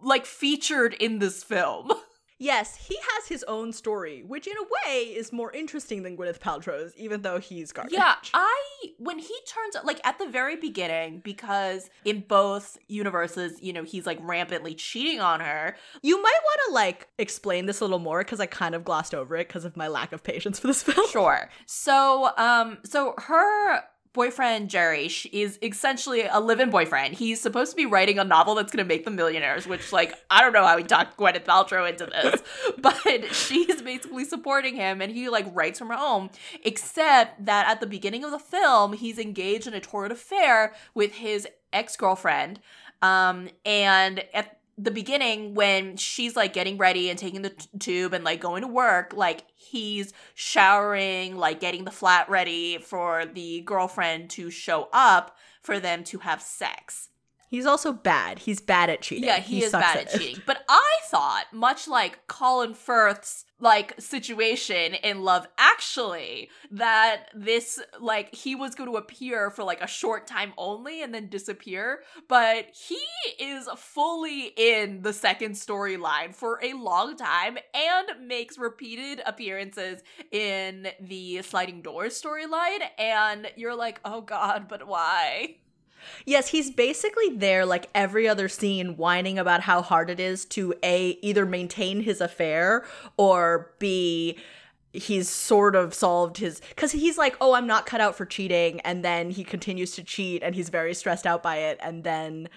like 0.03 0.27
featured 0.27 0.95
in 0.95 1.19
this 1.19 1.43
film. 1.43 1.93
Yes, 2.39 2.77
he 2.77 2.97
has 2.97 3.29
his 3.29 3.45
own 3.45 3.73
story, 3.73 4.23
which 4.23 4.47
in 4.47 4.53
a 4.59 4.63
way 4.63 5.05
is 5.05 5.33
more 5.33 5.51
interesting 5.53 6.03
than 6.03 6.19
Gwyneth 6.19 6.39
Paltrow's, 6.39 6.95
even 6.97 7.23
though 7.23 7.39
he's 7.39 7.73
garbage. 7.73 7.95
Yeah, 7.95 8.17
I 8.35 8.63
when 8.99 9.19
he 9.19 9.35
turns 9.49 9.77
like 9.85 10.01
at 10.07 10.19
the 10.19 10.27
very 10.27 10.57
beginning, 10.57 11.21
because 11.25 11.89
in 12.05 12.25
both 12.29 12.77
universes, 12.89 13.63
you 13.63 13.73
know, 13.73 13.85
he's 13.85 14.05
like 14.05 14.19
rampantly 14.21 14.75
cheating 14.75 15.19
on 15.19 15.41
her. 15.41 15.77
you 16.03 16.21
might 16.23 16.41
want 16.45 16.61
to 16.67 16.75
like 16.75 17.09
explain 17.19 17.65
this 17.65 17.81
a 17.81 17.85
little 17.85 17.99
more 17.99 18.19
because 18.21 18.41
I 18.41 18.47
kind 18.47 18.75
of 18.75 18.85
glossed 18.85 19.15
over 19.15 19.37
it 19.37 19.49
because 19.49 19.65
of 19.65 19.75
my 19.75 19.89
lack 19.89 20.13
of 20.13 20.23
patience 20.23 20.59
for 20.59 20.67
this 20.67 20.83
film. 20.83 21.09
Sure. 21.09 21.49
So, 21.65 22.33
um, 22.37 22.79
so 22.85 23.15
her 23.17 23.83
boyfriend 24.17 24.71
Jerry 24.71 25.11
is 25.31 25.59
essentially 25.63 26.23
a 26.23 26.41
live-in 26.41 26.71
boyfriend. 26.71 27.15
He's 27.15 27.39
supposed 27.39 27.71
to 27.73 27.77
be 27.77 27.85
writing 27.85 28.19
a 28.19 28.25
novel 28.25 28.55
that's 28.55 28.73
going 28.73 28.83
to 28.83 28.89
make 28.89 29.05
them 29.05 29.15
millionaires, 29.15 29.67
which, 29.67 29.93
like, 29.93 30.15
I 30.31 30.41
don't 30.41 30.55
know 30.55 30.67
how 30.67 30.79
he 30.79 30.85
talked 30.85 31.19
Gwyneth 31.19 31.45
Paltrow 31.45 31.89
into 31.89 32.07
this, 32.07 32.43
but 32.79 32.97
she's 33.35 33.83
basically 33.83 34.25
supporting 34.25 34.75
him, 34.75 35.03
and 35.03 35.13
he 35.13 35.29
like 35.29 35.47
writes 35.55 35.79
from 35.79 35.89
her 35.89 35.97
home. 35.97 36.31
Except 36.65 37.45
that 37.45 37.69
at 37.69 37.81
the 37.81 37.87
beginning 37.87 38.25
of 38.25 38.31
the 38.31 38.39
film, 38.39 38.95
he's 38.95 39.19
engaged 39.19 39.67
in 39.67 39.75
a 39.75 39.81
torrid 39.81 40.11
affair 40.11 40.75
with 40.95 41.17
his 41.17 41.47
ex-girlfriend, 41.75 42.59
um, 43.03 43.51
and 43.67 44.25
at 44.33 44.59
the 44.79 44.91
beginning 44.91 45.55
when 45.55 45.97
she's 45.97 46.37
like 46.37 46.53
getting 46.53 46.77
ready 46.77 47.09
and 47.09 47.19
taking 47.19 47.43
the 47.43 47.51
t- 47.51 47.67
tube 47.79 48.13
and 48.13 48.25
like 48.25 48.41
going 48.41 48.63
to 48.63 48.69
work 48.69 49.15
like 49.15 49.45
he's 49.55 50.13
showering 50.35 51.37
like 51.37 51.61
getting 51.61 51.85
the 51.85 51.91
flat 51.91 52.29
ready 52.29 52.79
for 52.79 53.25
the 53.25 53.63
girlfriend 53.63 54.29
to 54.29 54.51
show 54.51 54.89
up 54.93 55.37
for 55.63 55.81
them 55.81 56.05
to 56.05 56.19
have 56.19 56.43
sex 56.43 57.09
He's 57.57 57.67
also 57.67 57.93
bad. 57.93 58.39
He's 58.41 58.61
bad 58.61 58.91
at 58.91 59.01
cheating. 59.01 59.25
yeah 59.25 59.39
he, 59.39 59.63
is 59.65 59.71
sucks 59.71 59.85
bad 59.87 59.97
at 59.97 60.15
it. 60.15 60.19
cheating 60.19 60.43
but 60.47 60.63
i 60.69 60.91
thought 61.07 61.45
much 61.53 61.89
like 61.89 62.27
colin 62.27 62.75
firth's 62.75 63.45
like 63.61 63.95
situation 63.99 64.93
in 64.95 65.23
love 65.23 65.47
actually 65.57 66.51
that 66.71 67.29
this 67.35 67.81
like 68.01 68.35
he 68.35 68.55
was 68.55 68.75
going 68.75 68.91
to 68.91 68.97
appear 68.99 69.51
for 69.51 69.65
like 69.65 69.81
a 69.81 69.87
short 69.87 70.27
time 70.27 70.53
only 70.59 71.03
and 71.03 71.15
then 71.15 71.29
disappear 71.29 72.01
but 72.29 72.67
he 72.75 73.01
is 73.43 73.67
fully 73.77 74.53
in 74.57 75.01
the 75.01 75.13
second 75.13 75.53
storyline 75.55 76.35
for 76.35 76.61
a 76.63 76.75
long 76.75 77.17
time 77.17 77.57
and 77.73 78.29
makes 78.29 78.59
repeated 78.59 79.23
appearances 79.25 80.03
in 80.31 80.89
the 81.01 81.41
sliding 81.43 81.81
doors 81.81 82.21
storyline 82.21 82.81
and 82.99 83.51
you're 83.57 83.75
like 83.77 83.99
oh 84.05 84.21
god 84.21 84.67
but 84.69 84.87
why 84.87 85.57
Yes, 86.25 86.49
he's 86.49 86.71
basically 86.71 87.31
there 87.31 87.65
like 87.67 87.89
every 87.95 88.29
other 88.29 88.49
scene 88.49 88.97
whining 88.97 89.39
about 89.39 89.63
how 89.63 89.83
hard 89.83 90.11
it 90.11 90.21
is 90.21 90.45
to 90.47 90.75
A 90.83 91.19
either 91.23 91.47
maintain 91.47 92.03
his 92.03 92.21
affair 92.21 92.85
or 93.17 93.73
B 93.79 94.39
he's 94.93 95.29
sort 95.29 95.77
of 95.77 95.93
solved 95.93 96.39
his 96.39 96.63
cuz 96.75 96.93
he's 96.93 97.19
like, 97.19 97.37
"Oh, 97.39 97.53
I'm 97.53 97.67
not 97.67 97.85
cut 97.85 98.01
out 98.01 98.17
for 98.17 98.25
cheating." 98.25 98.81
And 98.81 99.05
then 99.05 99.31
he 99.31 99.45
continues 99.45 99.93
to 99.97 100.03
cheat 100.03 100.43
and 100.43 100.55
he's 100.55 100.71
very 100.71 100.95
stressed 100.95 101.27
out 101.27 101.43
by 101.43 101.57
it 101.59 101.79
and 101.83 102.03
then 102.03 102.49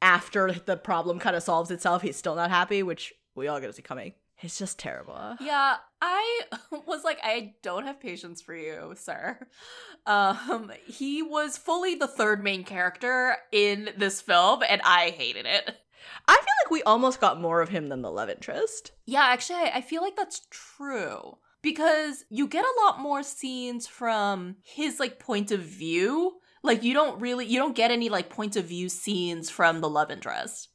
after 0.00 0.52
the 0.52 0.76
problem 0.76 1.18
kind 1.18 1.34
of 1.34 1.42
solves 1.42 1.70
itself, 1.70 2.02
he's 2.02 2.16
still 2.16 2.34
not 2.34 2.50
happy, 2.50 2.82
which 2.82 3.14
we 3.34 3.48
all 3.48 3.58
get 3.58 3.68
to 3.68 3.72
see 3.72 3.82
coming. 3.82 4.12
It's 4.42 4.58
just 4.58 4.78
terrible. 4.78 5.36
Yeah, 5.40 5.76
I 6.06 6.42
was 6.86 7.02
like, 7.02 7.18
I 7.22 7.54
don't 7.62 7.86
have 7.86 7.98
patience 7.98 8.42
for 8.42 8.54
you, 8.54 8.92
sir. 8.94 9.38
Um, 10.04 10.70
he 10.86 11.22
was 11.22 11.56
fully 11.56 11.94
the 11.94 12.06
third 12.06 12.44
main 12.44 12.62
character 12.62 13.36
in 13.50 13.88
this 13.96 14.20
film, 14.20 14.62
and 14.68 14.82
I 14.84 15.10
hated 15.10 15.46
it. 15.46 15.76
I 16.28 16.34
feel 16.34 16.54
like 16.64 16.70
we 16.70 16.82
almost 16.82 17.22
got 17.22 17.40
more 17.40 17.62
of 17.62 17.70
him 17.70 17.88
than 17.88 18.02
the 18.02 18.10
love 18.10 18.28
interest. 18.28 18.92
Yeah, 19.06 19.22
actually, 19.22 19.60
I 19.60 19.72
I 19.76 19.80
feel 19.80 20.02
like 20.02 20.14
that's 20.16 20.46
true 20.50 21.38
because 21.62 22.26
you 22.28 22.46
get 22.48 22.66
a 22.66 22.80
lot 22.84 23.00
more 23.00 23.22
scenes 23.22 23.86
from 23.86 24.56
his 24.62 25.00
like 25.00 25.18
point 25.18 25.50
of 25.50 25.60
view. 25.60 26.34
Like 26.62 26.82
you 26.82 26.92
don't 26.92 27.18
really 27.18 27.46
you 27.46 27.58
don't 27.58 27.74
get 27.74 27.90
any 27.90 28.10
like 28.10 28.28
point 28.28 28.56
of 28.56 28.66
view 28.66 28.90
scenes 28.90 29.48
from 29.48 29.80
the 29.80 29.88
love 29.88 30.10
interest. 30.10 30.68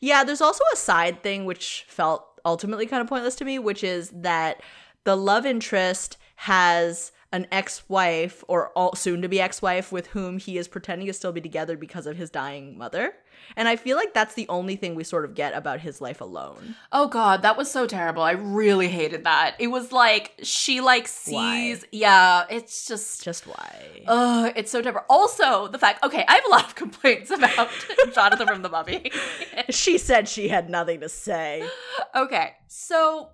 Yeah, 0.00 0.24
there's 0.24 0.42
also 0.42 0.64
a 0.72 0.76
side 0.76 1.22
thing 1.22 1.46
which 1.46 1.86
felt 1.88 2.27
ultimately 2.44 2.86
kind 2.86 3.00
of 3.00 3.08
pointless 3.08 3.36
to 3.36 3.44
me, 3.44 3.58
which 3.58 3.82
is 3.82 4.10
that 4.10 4.62
the 5.04 5.16
love 5.16 5.46
interest 5.46 6.16
has 6.36 7.12
an 7.32 7.46
ex-wife 7.52 8.42
or 8.48 8.72
soon 8.94 9.20
to 9.22 9.28
be 9.28 9.40
ex-wife 9.40 9.92
with 9.92 10.06
whom 10.08 10.38
he 10.38 10.56
is 10.56 10.66
pretending 10.66 11.06
to 11.06 11.12
still 11.12 11.32
be 11.32 11.40
together 11.40 11.76
because 11.76 12.06
of 12.06 12.16
his 12.16 12.30
dying 12.30 12.78
mother. 12.78 13.14
And 13.56 13.68
I 13.68 13.76
feel 13.76 13.96
like 13.96 14.14
that's 14.14 14.34
the 14.34 14.48
only 14.48 14.76
thing 14.76 14.94
we 14.94 15.04
sort 15.04 15.24
of 15.24 15.34
get 15.34 15.54
about 15.54 15.80
his 15.80 16.00
life 16.00 16.20
alone. 16.20 16.76
Oh 16.92 17.08
god, 17.08 17.42
that 17.42 17.56
was 17.56 17.70
so 17.70 17.86
terrible. 17.86 18.22
I 18.22 18.32
really 18.32 18.88
hated 18.88 19.24
that. 19.24 19.56
It 19.58 19.68
was 19.68 19.92
like 19.92 20.32
she 20.42 20.80
like 20.80 21.08
Why? 21.26 21.72
sees 21.74 21.84
yeah, 21.92 22.44
it's 22.50 22.86
just 22.86 23.22
Just 23.24 23.46
why? 23.46 24.02
Ugh, 24.06 24.52
it's 24.56 24.70
so 24.70 24.80
terrible. 24.82 25.02
Also, 25.08 25.68
the 25.68 25.78
fact 25.78 26.04
okay, 26.04 26.24
I 26.28 26.34
have 26.34 26.44
a 26.46 26.50
lot 26.50 26.64
of 26.64 26.74
complaints 26.74 27.30
about 27.30 27.68
Jonathan 28.14 28.46
from 28.46 28.62
the 28.62 28.68
Mummy. 28.68 29.10
she 29.70 29.98
said 29.98 30.28
she 30.28 30.48
had 30.48 30.70
nothing 30.70 31.00
to 31.00 31.08
say. 31.08 31.66
okay, 32.14 32.52
so 32.66 33.30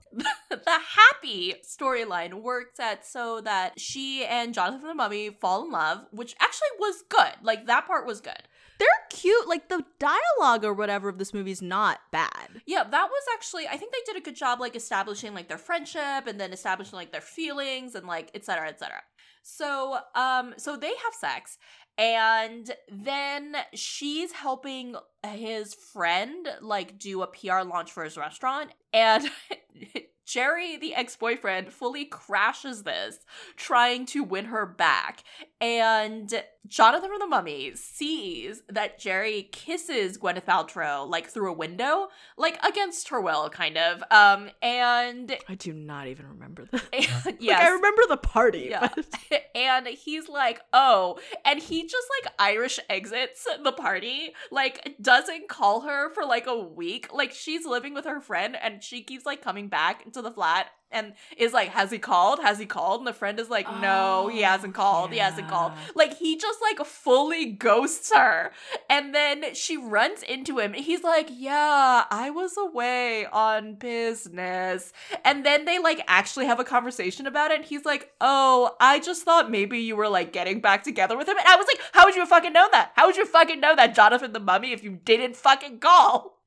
the 0.51 0.61
happy 0.67 1.55
storyline 1.67 2.43
works 2.43 2.79
at 2.81 3.07
so 3.07 3.41
that 3.43 3.79
she 3.79 4.25
and 4.25 4.55
Jonathan 4.55 4.81
from 4.81 4.89
the 4.89 4.95
Mummy 4.95 5.31
fall 5.31 5.65
in 5.65 5.71
love, 5.71 6.07
which 6.13 6.35
actually 6.41 6.69
was 6.79 7.03
good. 7.09 7.33
Like 7.43 7.67
that 7.67 7.87
part 7.87 8.07
was 8.07 8.21
good. 8.21 8.43
They're 8.79 8.89
cute. 9.11 9.49
Like 9.49 9.69
the 9.69 9.85
dialogue 9.99 10.65
or 10.65 10.75
whatever 10.75 11.09
of 11.09 11.19
this 11.19 11.35
movie's 11.35 11.63
not 11.63 12.01
bad. 12.11 12.63
Yeah, 12.67 12.85
that 12.85 13.09
was 13.09 13.23
actually 13.35 13.67
I 13.69 13.77
think 13.77 13.93
they 13.93 14.13
did 14.13 14.21
a 14.21 14.25
good 14.25 14.37
job 14.37 14.61
like 14.61 14.77
establishing 14.77 15.35
like 15.35 15.49
their 15.49 15.59
friendship 15.59 16.27
and 16.27 16.41
then 16.41 16.53
establishing 16.53 16.97
like 16.97 17.13
their 17.13 17.21
feelings 17.21 17.95
and 17.95 18.07
like 18.07 18.31
et 18.35 18.45
cetera, 18.45 18.69
et 18.69 18.79
cetera. 18.79 19.03
So 19.43 19.99
um 20.15 20.55
so 20.57 20.77
they 20.77 20.89
have 20.89 21.15
sex 21.19 21.59
and 21.97 22.73
then 22.91 23.57
she's 23.75 24.33
helping 24.33 24.97
his 25.25 25.75
friend 25.75 26.49
like 26.61 26.99
do 26.99 27.23
a 27.23 27.27
PR 27.27 27.63
launch 27.63 27.93
for 27.93 28.05
his 28.05 28.17
restaurant 28.17 28.71
and 28.93 29.29
Jerry, 30.27 30.77
the 30.77 30.95
ex 30.95 31.17
boyfriend, 31.17 31.73
fully 31.73 32.07
crashes 32.07 32.83
this, 32.83 33.19
trying 33.57 34.07
to 34.07 34.23
win 34.25 34.47
her 34.47 34.67
back. 34.67 35.23
And 35.61 36.43
Jonathan 36.67 37.11
from 37.11 37.19
the 37.19 37.27
Mummy 37.27 37.75
sees 37.75 38.63
that 38.69 38.99
Jerry 38.99 39.49
kisses 39.53 40.17
Gwyneth 40.19 40.45
Paltrow, 40.45 41.09
like 41.09 41.29
through 41.29 41.51
a 41.51 41.55
window, 41.55 42.09
like 42.37 42.59
against 42.65 43.09
her 43.11 43.21
will, 43.21 43.51
kind 43.51 43.77
of. 43.77 44.03
Um, 44.11 44.51
and, 44.63 45.37
I 45.49 45.55
do 45.57 45.73
not 45.73 46.07
even 46.09 46.27
remember 46.29 46.65
this. 46.71 46.83
and 46.93 47.37
Like. 47.41 47.59
I 47.59 47.69
remember 47.69 48.03
the 48.09 48.17
party. 48.17 48.69
Yeah. 48.71 48.89
but- 48.95 49.45
and 49.55 49.87
he's 49.89 50.29
like, 50.29 50.61
oh, 50.73 51.19
and 51.45 51.61
he 51.61 51.83
just 51.83 52.07
like 52.23 52.33
Irish 52.39 52.79
exits 52.89 53.47
the 53.63 53.73
party, 53.73 54.33
like 54.51 54.97
doesn't 55.01 55.49
call 55.49 55.83
her 55.83 56.13
for 56.15 56.25
like 56.25 56.47
a 56.47 56.59
week. 56.59 57.13
Like 57.13 57.33
she's 57.33 57.67
living 57.67 57.95
with 57.95 58.05
her 58.07 58.21
friend 58.21 58.57
and 58.61 58.83
she 58.83 59.03
keeps 59.03 59.27
like 59.27 59.43
coming 59.43 59.69
back 59.69 60.11
to 60.13 60.23
the 60.23 60.31
flat 60.31 60.69
and 60.95 61.13
is 61.37 61.53
like, 61.53 61.71
has 61.71 61.91
he 61.91 61.99
called? 61.99 62.39
Has 62.41 62.59
he 62.59 62.67
called? 62.67 63.01
And 63.01 63.07
the 63.07 63.13
friend 63.13 63.39
is 63.39 63.51
like, 63.51 63.67
no, 63.81 64.29
he 64.33 64.43
Oh, 64.43 64.47
hasn't 64.47 64.75
called. 64.75 65.13
He 65.13 65.19
hasn't 65.19 65.49
called. 65.49 65.73
Like 65.95 66.17
he 66.19 66.37
just 66.37 66.61
like 66.63 66.85
fully 66.87 67.47
ghosts 67.47 68.13
her. 68.15 68.53
And 68.89 69.15
then 69.15 69.55
she 69.55 69.77
runs 69.77 70.23
into 70.23 70.59
him. 70.59 70.73
He's 70.73 71.03
like, 71.03 71.29
yeah, 71.31 72.05
I 72.11 72.31
was 72.31 72.57
away 72.57 73.27
on 73.27 73.75
business. 73.75 74.93
And 75.25 75.45
then 75.45 75.65
they 75.65 75.79
like 75.79 76.01
actually 76.07 76.47
have 76.47 76.61
a 76.61 76.65
conversation 76.65 77.27
about 77.27 77.51
it. 77.51 77.57
And 77.57 77.65
he's 77.65 77.85
like, 77.85 78.11
oh, 78.21 78.77
I 78.81 79.01
just 79.01 79.25
thought 79.25 79.51
maybe 79.51 79.79
you 79.81 79.97
were 79.97 80.09
like 80.09 80.33
getting 80.33 80.61
back 80.61 80.85
together 80.85 81.17
with 81.17 81.29
him. 81.29 81.37
And 81.37 81.47
I 81.49 81.57
was 81.57 81.67
like, 81.67 81.81
how 81.93 82.05
would 82.07 82.15
you 82.15 82.25
fucking 82.27 82.53
know 82.53 82.69
that? 82.73 82.93
How 82.95 83.07
would 83.07 83.17
you 83.17 83.27
fucking 83.27 83.61
know 83.61 83.75
that, 83.75 83.95
Jonathan 83.95 84.33
the 84.33 84.41
Mummy, 84.41 84.73
if 84.73 84.85
you 84.85 85.01
didn't 85.05 85.37
fucking 85.37 85.81
call? 85.81 86.39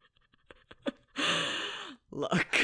Look, 2.12 2.56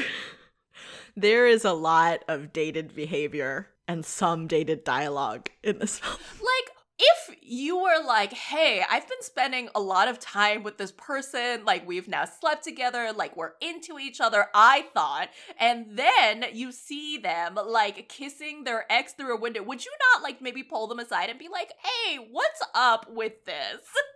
there 1.16 1.46
is 1.46 1.64
a 1.64 1.72
lot 1.72 2.24
of 2.28 2.52
dated 2.52 2.94
behavior 2.94 3.68
and 3.86 4.04
some 4.04 4.46
dated 4.46 4.84
dialogue 4.84 5.48
in 5.62 5.78
this 5.78 5.98
film. 5.98 6.16
Like, 6.40 6.70
if 6.96 7.36
you 7.42 7.76
were 7.76 8.04
like, 8.06 8.32
hey, 8.32 8.82
I've 8.88 9.08
been 9.08 9.22
spending 9.22 9.68
a 9.74 9.80
lot 9.80 10.06
of 10.06 10.20
time 10.20 10.62
with 10.62 10.78
this 10.78 10.92
person, 10.92 11.64
like 11.64 11.86
we've 11.86 12.06
now 12.06 12.24
slept 12.24 12.62
together, 12.62 13.12
like 13.12 13.36
we're 13.36 13.52
into 13.60 13.98
each 13.98 14.20
other, 14.20 14.46
I 14.54 14.86
thought, 14.94 15.30
and 15.58 15.98
then 15.98 16.44
you 16.52 16.70
see 16.70 17.18
them 17.18 17.56
like 17.66 18.08
kissing 18.08 18.62
their 18.62 18.90
ex 18.90 19.12
through 19.12 19.34
a 19.34 19.40
window, 19.40 19.62
would 19.62 19.84
you 19.84 19.90
not 20.14 20.22
like 20.22 20.40
maybe 20.40 20.62
pull 20.62 20.86
them 20.86 21.00
aside 21.00 21.30
and 21.30 21.38
be 21.38 21.48
like, 21.48 21.72
hey, 21.82 22.16
what's 22.30 22.62
up 22.74 23.06
with 23.10 23.44
this? 23.44 23.82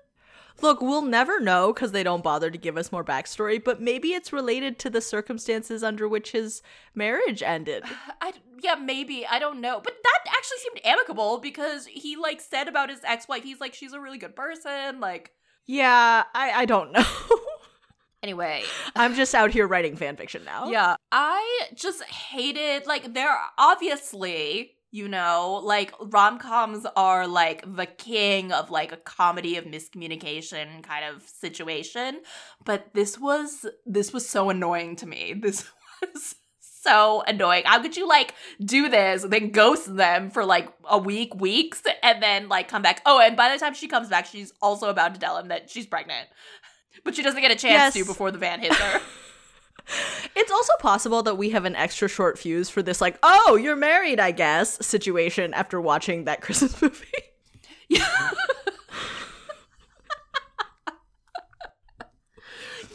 Look, 0.61 0.81
we'll 0.81 1.03
never 1.03 1.38
know 1.41 1.73
because 1.73 1.93
they 1.93 2.03
don't 2.03 2.23
bother 2.23 2.50
to 2.50 2.59
give 2.59 2.77
us 2.77 2.91
more 2.91 3.05
backstory, 3.05 3.62
but 3.62 3.81
maybe 3.81 4.09
it's 4.09 4.33
related 4.33 4.79
to 4.81 4.91
the 4.91 5.00
circumstances 5.00 5.85
under 5.85 6.09
which 6.09 6.33
his 6.33 6.62
marriage 6.95 7.43
ended. 7.43 7.85
I 8.21 8.33
yeah, 8.61 8.75
maybe 8.75 9.25
I 9.25 9.38
don't 9.38 9.61
know, 9.61 9.81
but 9.83 9.95
that 10.03 10.33
actually 10.37 10.59
seemed 10.59 10.81
amicable 10.85 11.38
because 11.38 11.87
he 11.87 12.17
like 12.17 12.41
said 12.41 12.67
about 12.67 12.91
his 12.91 13.00
ex-wife, 13.05 13.45
he's 13.45 13.61
like 13.61 13.75
she's 13.75 13.93
a 13.93 14.00
really 14.00 14.19
good 14.19 14.35
person, 14.35 15.00
like 15.00 15.31
Yeah, 15.67 16.25
I, 16.35 16.50
I 16.50 16.65
don't 16.65 16.93
know. 16.93 17.05
Anyway, 18.21 18.65
I'm 18.97 19.15
just 19.15 19.33
out 19.33 19.53
here 19.53 19.69
writing 19.69 19.95
fan 19.95 20.17
fiction 20.17 20.45
now. 20.45 20.69
yeah, 20.69 20.97
I 21.12 21.69
just 21.77 22.03
hated 22.03 22.85
like 22.85 23.15
there 23.15 23.31
obviously 23.57 24.73
you 24.90 25.07
know 25.09 25.61
like 25.64 25.92
rom-coms 26.00 26.87
are 26.97 27.26
like 27.26 27.62
the 27.76 27.87
king 27.87 28.52
of 28.52 28.71
like 28.71 28.90
a 28.92 28.97
comedy 28.97 29.57
of 29.57 29.64
miscommunication 29.64 30.83
kind 30.83 31.04
of 31.04 31.23
situation. 31.23 32.21
But 32.64 32.95
this 32.95 33.18
was 33.18 33.66
this 33.87 34.12
was 34.12 34.28
so 34.28 34.50
annoying 34.50 34.97
to 34.97 35.07
me. 35.07 35.35
This 35.42 35.64
was 36.14 36.35
so 36.61 37.23
annoying. 37.26 37.64
How 37.66 37.83
could 37.83 37.97
you 37.97 38.07
like 38.09 38.33
do 38.64 38.88
this 38.88 39.23
then 39.28 39.50
ghost 39.50 39.97
them 39.97 40.30
for 40.30 40.45
like 40.45 40.68
a 40.88 40.97
week 40.97 41.35
weeks 41.35 41.83
and 42.04 42.23
then 42.23 42.49
like 42.49 42.68
come 42.68 42.83
back? 42.83 43.02
Oh 43.04 43.18
and 43.21 43.37
by 43.37 43.52
the 43.52 43.59
time 43.59 43.75
she 43.75 43.88
comes 43.88 44.09
back 44.09 44.26
she's 44.26 44.52
also 44.62 44.88
about 44.88 45.12
to 45.14 45.21
tell 45.21 45.37
him 45.37 45.49
that 45.49 45.68
she's 45.71 45.87
pregnant. 45.87 46.28
But 47.04 47.14
she 47.16 47.23
doesn't 47.23 47.40
get 47.40 47.50
a 47.50 47.57
chance 47.57 47.95
Yes. 47.95 47.95
to 47.95 48.04
before 48.04 48.30
the 48.30 48.38
van 48.38 48.61
hits 48.61 48.76
her 48.76 49.00
It's 50.37 50.50
also 50.50 50.73
possible 50.80 51.23
that 51.23 51.37
we 51.37 51.50
have 51.50 51.64
an 51.64 51.76
extra 51.76 52.09
short 52.09 52.38
fuse 52.38 52.68
for 52.68 52.83
this, 52.83 53.00
like, 53.00 53.18
oh, 53.23 53.57
you're 53.61 53.76
married, 53.76 54.21
I 54.21 54.30
guess, 54.30 54.85
situation 54.87 55.54
after 55.54 55.80
watching 55.80 56.25
that 56.25 56.40
Christmas 56.42 56.80
movie. 56.80 57.07
Yeah. 57.88 58.07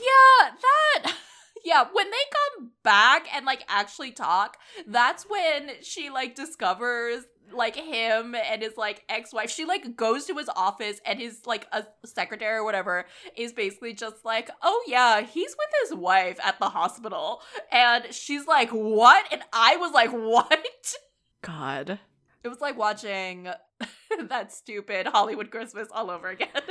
yeah, 0.04 0.50
that 0.62 1.16
yeah, 1.66 1.86
when 1.92 2.10
they 2.10 2.18
come 2.58 2.72
back 2.84 3.28
and 3.34 3.46
like 3.46 3.64
actually 3.68 4.12
talk, 4.12 4.58
that's 4.88 5.24
when 5.30 5.72
she 5.82 6.10
like 6.10 6.36
discovers 6.36 7.24
like 7.54 7.76
him 7.76 8.36
and 8.36 8.62
his 8.62 8.78
like 8.78 9.04
ex-wife. 9.10 9.50
She 9.50 9.66
like 9.66 9.96
goes 9.96 10.26
to 10.26 10.36
his 10.36 10.50
office 10.56 11.00
and 11.06 11.20
his 11.20 11.46
like 11.46 11.68
a 11.72 11.86
secretary 12.06 12.58
or 12.58 12.64
whatever 12.64 13.06
is 13.36 13.54
basically 13.54 13.94
just 13.94 14.26
like, 14.26 14.50
"Oh 14.62 14.84
yeah, 14.88 15.22
he's 15.22 15.56
with 15.58 15.70
his 15.84 15.98
wife 15.98 16.40
at 16.44 16.60
the 16.60 16.70
hospital." 16.70 17.42
And 17.72 18.14
she's 18.14 18.48
like, 18.48 18.70
"What?" 18.70 19.26
And 19.32 19.42
I 19.52 19.78
was 19.78 19.92
like, 19.92 20.10
"What?" 20.12 20.94
God. 21.42 22.00
It 22.44 22.50
was 22.50 22.60
like 22.60 22.78
watching 22.78 23.48
that 24.28 24.52
stupid 24.52 25.08
Hollywood 25.08 25.50
Christmas 25.50 25.88
all 25.92 26.12
over 26.12 26.28
again. 26.28 26.50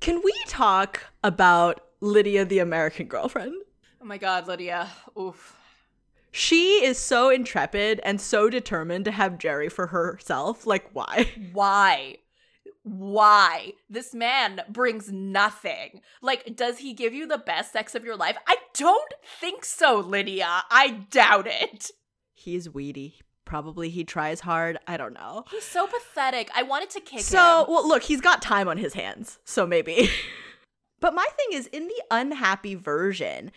Can 0.00 0.20
we 0.24 0.32
talk 0.46 1.04
about 1.22 1.80
Lydia, 2.00 2.44
the 2.44 2.58
American 2.58 3.06
girlfriend? 3.06 3.54
Oh 4.00 4.04
my 4.04 4.18
god, 4.18 4.48
Lydia. 4.48 4.88
Oof. 5.18 5.56
She 6.32 6.82
is 6.84 6.98
so 6.98 7.28
intrepid 7.28 8.00
and 8.04 8.20
so 8.20 8.48
determined 8.48 9.04
to 9.04 9.10
have 9.10 9.38
Jerry 9.38 9.68
for 9.68 9.88
herself. 9.88 10.66
Like, 10.66 10.88
why? 10.92 11.28
Why? 11.52 12.16
Why? 12.84 13.74
This 13.88 14.12
man 14.12 14.62
brings 14.68 15.12
nothing. 15.12 16.00
Like, 16.20 16.56
does 16.56 16.78
he 16.78 16.94
give 16.94 17.14
you 17.14 17.28
the 17.28 17.38
best 17.38 17.72
sex 17.72 17.94
of 17.94 18.04
your 18.04 18.16
life? 18.16 18.36
I 18.48 18.56
don't 18.74 19.12
think 19.40 19.64
so, 19.64 20.00
Lydia. 20.00 20.64
I 20.70 21.04
doubt 21.10 21.46
it. 21.46 21.90
He's 22.34 22.68
weedy. 22.68 23.20
Probably 23.44 23.88
he 23.90 24.02
tries 24.02 24.40
hard. 24.40 24.78
I 24.86 24.96
don't 24.96 25.12
know. 25.14 25.44
He's 25.50 25.64
so 25.64 25.86
pathetic. 25.86 26.50
I 26.56 26.62
wanted 26.62 26.90
to 26.90 27.00
kick 27.00 27.20
So, 27.20 27.36
him. 27.36 27.66
So, 27.66 27.66
well, 27.72 27.86
look, 27.86 28.02
he's 28.04 28.20
got 28.20 28.40
time 28.42 28.66
on 28.66 28.78
his 28.78 28.94
hands, 28.94 29.38
so 29.44 29.66
maybe. 29.66 30.08
but 31.00 31.14
my 31.14 31.26
thing 31.36 31.58
is, 31.58 31.66
in 31.68 31.86
the 31.86 32.02
unhappy 32.10 32.74
version, 32.74 33.52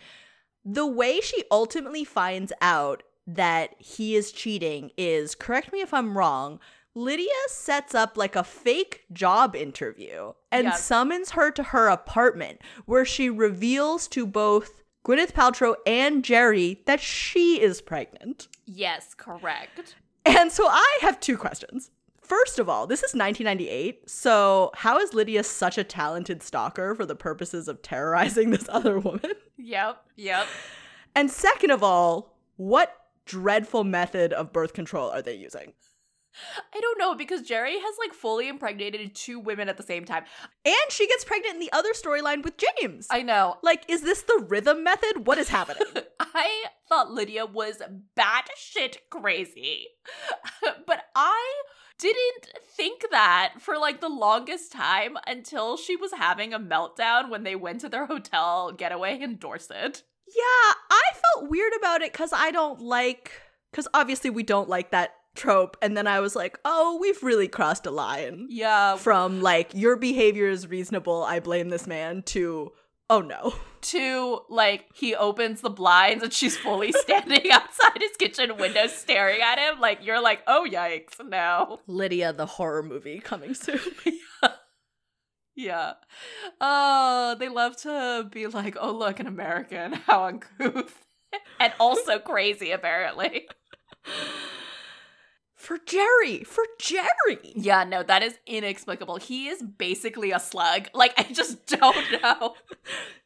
the 0.66 0.86
way 0.86 1.20
she 1.20 1.44
ultimately 1.50 2.04
finds 2.04 2.52
out 2.60 3.04
that 3.24 3.74
he 3.78 4.16
is 4.16 4.32
cheating 4.32 4.90
is 4.98 5.36
correct 5.36 5.72
me 5.72 5.80
if 5.80 5.94
I'm 5.94 6.18
wrong. 6.18 6.58
Lydia 6.94 7.28
sets 7.48 7.94
up 7.94 8.16
like 8.16 8.34
a 8.34 8.42
fake 8.42 9.04
job 9.12 9.54
interview 9.54 10.32
and 10.50 10.74
summons 10.74 11.30
her 11.30 11.50
to 11.52 11.62
her 11.62 11.88
apartment 11.88 12.60
where 12.86 13.04
she 13.04 13.30
reveals 13.30 14.08
to 14.08 14.26
both 14.26 14.82
Gwyneth 15.06 15.32
Paltrow 15.32 15.76
and 15.86 16.24
Jerry 16.24 16.82
that 16.86 17.00
she 17.00 17.60
is 17.60 17.80
pregnant. 17.80 18.48
Yes, 18.64 19.14
correct. 19.14 19.94
And 20.24 20.50
so 20.50 20.66
I 20.66 20.98
have 21.02 21.20
two 21.20 21.36
questions. 21.36 21.90
First 22.26 22.58
of 22.58 22.68
all, 22.68 22.88
this 22.88 23.00
is 23.04 23.14
1998, 23.14 24.10
so 24.10 24.72
how 24.74 24.98
is 24.98 25.14
Lydia 25.14 25.44
such 25.44 25.78
a 25.78 25.84
talented 25.84 26.42
stalker 26.42 26.92
for 26.96 27.06
the 27.06 27.14
purposes 27.14 27.68
of 27.68 27.82
terrorizing 27.82 28.50
this 28.52 28.68
other 28.68 28.98
woman? 28.98 29.32
Yep, 29.58 30.04
yep. 30.16 30.48
And 31.14 31.30
second 31.30 31.70
of 31.70 31.84
all, 31.84 32.36
what 32.56 32.96
dreadful 33.26 33.84
method 33.84 34.32
of 34.32 34.52
birth 34.52 34.72
control 34.72 35.08
are 35.10 35.22
they 35.22 35.34
using? 35.34 35.72
I 36.74 36.80
don't 36.80 36.98
know 36.98 37.14
because 37.14 37.42
Jerry 37.42 37.78
has 37.78 37.94
like 37.98 38.12
fully 38.12 38.48
impregnated 38.48 39.14
two 39.14 39.38
women 39.38 39.68
at 39.68 39.76
the 39.76 39.82
same 39.82 40.04
time. 40.04 40.24
And 40.64 40.74
she 40.90 41.06
gets 41.06 41.24
pregnant 41.24 41.54
in 41.54 41.60
the 41.60 41.72
other 41.72 41.92
storyline 41.92 42.42
with 42.44 42.54
James. 42.56 43.06
I 43.10 43.22
know. 43.22 43.56
like, 43.62 43.84
is 43.88 44.02
this 44.02 44.22
the 44.22 44.44
rhythm 44.48 44.84
method? 44.84 45.26
What 45.26 45.38
is 45.38 45.48
happening? 45.48 45.86
I 46.20 46.64
thought 46.88 47.12
Lydia 47.12 47.46
was 47.46 47.80
batshit 48.18 48.96
crazy. 49.10 49.86
but 50.86 51.04
I 51.14 51.62
didn't 51.98 52.48
think 52.64 53.02
that 53.10 53.54
for 53.58 53.78
like 53.78 54.00
the 54.00 54.08
longest 54.08 54.72
time 54.72 55.16
until 55.26 55.76
she 55.76 55.96
was 55.96 56.12
having 56.12 56.52
a 56.52 56.60
meltdown 56.60 57.30
when 57.30 57.42
they 57.42 57.56
went 57.56 57.80
to 57.80 57.88
their 57.88 58.06
hotel 58.06 58.72
getaway 58.72 59.20
in 59.20 59.36
Dorset. 59.36 60.02
yeah, 60.28 60.72
I 60.90 61.02
felt 61.34 61.50
weird 61.50 61.72
about 61.78 62.02
it 62.02 62.12
because 62.12 62.32
I 62.32 62.50
don't 62.50 62.80
like, 62.80 63.32
because 63.70 63.88
obviously 63.94 64.30
we 64.30 64.42
don't 64.42 64.68
like 64.68 64.90
that 64.90 65.14
trope. 65.34 65.76
And 65.82 65.96
then 65.96 66.06
I 66.06 66.20
was 66.20 66.34
like, 66.34 66.58
oh, 66.64 66.98
we've 67.00 67.22
really 67.22 67.48
crossed 67.48 67.86
a 67.86 67.90
line. 67.90 68.46
Yeah. 68.50 68.96
from 68.96 69.40
like 69.42 69.70
your 69.74 69.96
behavior 69.96 70.48
is 70.48 70.66
reasonable 70.66 71.22
i 71.24 71.40
blame 71.40 71.68
this 71.68 71.86
man 71.86 72.22
to 72.22 72.72
oh 73.10 73.20
no 73.20 73.54
To 73.82 74.40
like 74.48 74.86
he 74.94 75.14
opens 75.14 75.60
the 75.60 75.70
blinds 75.70 76.24
and 76.24 76.32
she's 76.32 76.56
fully 76.56 76.90
standing 76.90 77.50
outside 77.52 78.00
his 78.00 78.16
kitchen 78.18 78.56
window 78.56 78.88
staring 78.88 79.40
at 79.40 79.60
him. 79.60 79.78
Like 79.78 80.04
you're 80.04 80.20
like, 80.20 80.42
oh 80.48 80.66
yikes, 80.68 81.24
no. 81.24 81.78
lydia 81.86 82.32
the 82.32 82.46
horror 82.46 82.82
movie 82.82 83.20
coming 83.20 83.54
soon 83.54 83.78
Yeah. 85.56 85.94
Oh, 86.60 87.34
they 87.38 87.48
love 87.48 87.76
to 87.78 88.28
be 88.30 88.46
like, 88.46 88.76
oh, 88.78 88.92
look, 88.92 89.20
an 89.20 89.26
American. 89.26 89.94
How 89.94 90.26
uncouth. 90.26 91.06
and 91.58 91.72
also 91.80 92.18
crazy, 92.18 92.72
apparently. 92.72 93.48
For 95.66 95.78
jerry 95.84 96.44
for 96.44 96.62
jerry 96.78 97.52
Yeah, 97.56 97.82
no, 97.82 98.04
that 98.04 98.22
is 98.22 98.38
inexplicable. 98.46 99.16
He 99.16 99.48
is 99.48 99.60
basically 99.62 100.30
a 100.30 100.38
slug. 100.38 100.88
Like, 100.94 101.12
I 101.18 101.24
just 101.24 101.66
don't 101.66 101.96
know. 102.22 102.54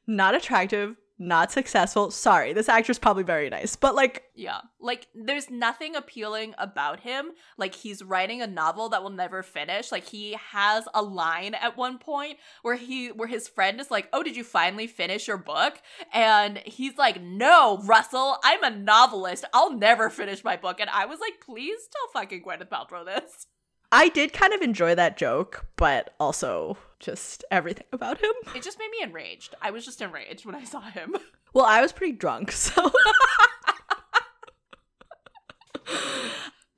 not 0.07 0.35
attractive 0.35 0.96
not 1.20 1.52
successful 1.52 2.11
sorry 2.11 2.52
this 2.54 2.68
actor's 2.68 2.98
probably 2.98 3.22
very 3.22 3.48
nice 3.50 3.76
but 3.76 3.94
like 3.94 4.24
Yeah. 4.35 4.61
Like, 4.80 5.09
there's 5.14 5.50
nothing 5.50 5.94
appealing 5.94 6.54
about 6.56 7.00
him. 7.00 7.33
Like, 7.59 7.74
he's 7.74 8.02
writing 8.02 8.40
a 8.40 8.46
novel 8.46 8.88
that 8.88 9.02
will 9.02 9.11
never 9.11 9.42
finish. 9.42 9.92
Like, 9.92 10.06
he 10.06 10.35
has 10.52 10.88
a 10.94 11.02
line 11.02 11.52
at 11.52 11.76
one 11.76 11.98
point 11.98 12.38
where 12.62 12.76
he, 12.76 13.09
where 13.09 13.28
his 13.28 13.46
friend 13.46 13.78
is 13.78 13.90
like, 13.90 14.09
Oh, 14.14 14.22
did 14.22 14.37
you 14.37 14.44
finally 14.44 14.87
finish 14.87 15.28
your 15.28 15.37
book? 15.37 15.74
And 16.14 16.56
he's 16.64 16.96
like, 16.96 17.20
No, 17.20 17.83
Russell, 17.85 18.38
I'm 18.42 18.64
a 18.64 18.70
novelist. 18.70 19.44
I'll 19.52 19.76
never 19.76 20.09
finish 20.09 20.42
my 20.42 20.56
book. 20.56 20.80
And 20.80 20.88
I 20.88 21.04
was 21.04 21.20
like, 21.20 21.35
Please 21.44 21.80
tell 21.92 22.22
fucking 22.22 22.42
Gwyneth 22.42 22.70
Paltrow 22.70 23.04
this. 23.04 23.46
i 23.92 24.09
did 24.09 24.33
kind 24.33 24.54
of 24.54 24.62
enjoy 24.62 24.94
that 24.94 25.18
joke 25.18 25.66
but 25.76 26.14
also 26.18 26.78
just 27.00 27.44
everything 27.50 27.86
about 27.92 28.18
him 28.18 28.32
It 28.54 28.62
just 28.62 28.78
made 28.78 28.90
me 28.90 29.02
enraged. 29.02 29.54
I 29.60 29.70
was 29.70 29.84
just 29.84 30.00
enraged 30.00 30.46
when 30.46 30.54
I 30.54 30.64
saw 30.64 30.82
him. 30.82 31.16
well 31.52 31.64
i 31.64 31.80
was 31.80 31.90
pretty 31.92 32.12
drunk 32.12 32.52
so 32.66 32.92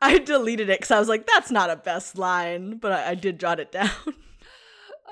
I 0.00 0.18
deleted 0.18 0.68
it 0.68 0.80
because 0.80 0.90
I 0.90 0.98
was 0.98 1.08
like, 1.08 1.26
that's 1.26 1.50
not 1.52 1.70
a 1.70 1.76
best 1.76 2.18
line, 2.18 2.78
but 2.78 2.90
I, 2.90 3.11
I 3.11 3.14
did 3.14 3.38
jot 3.38 3.61
it 3.61 3.70
down. 3.70 3.90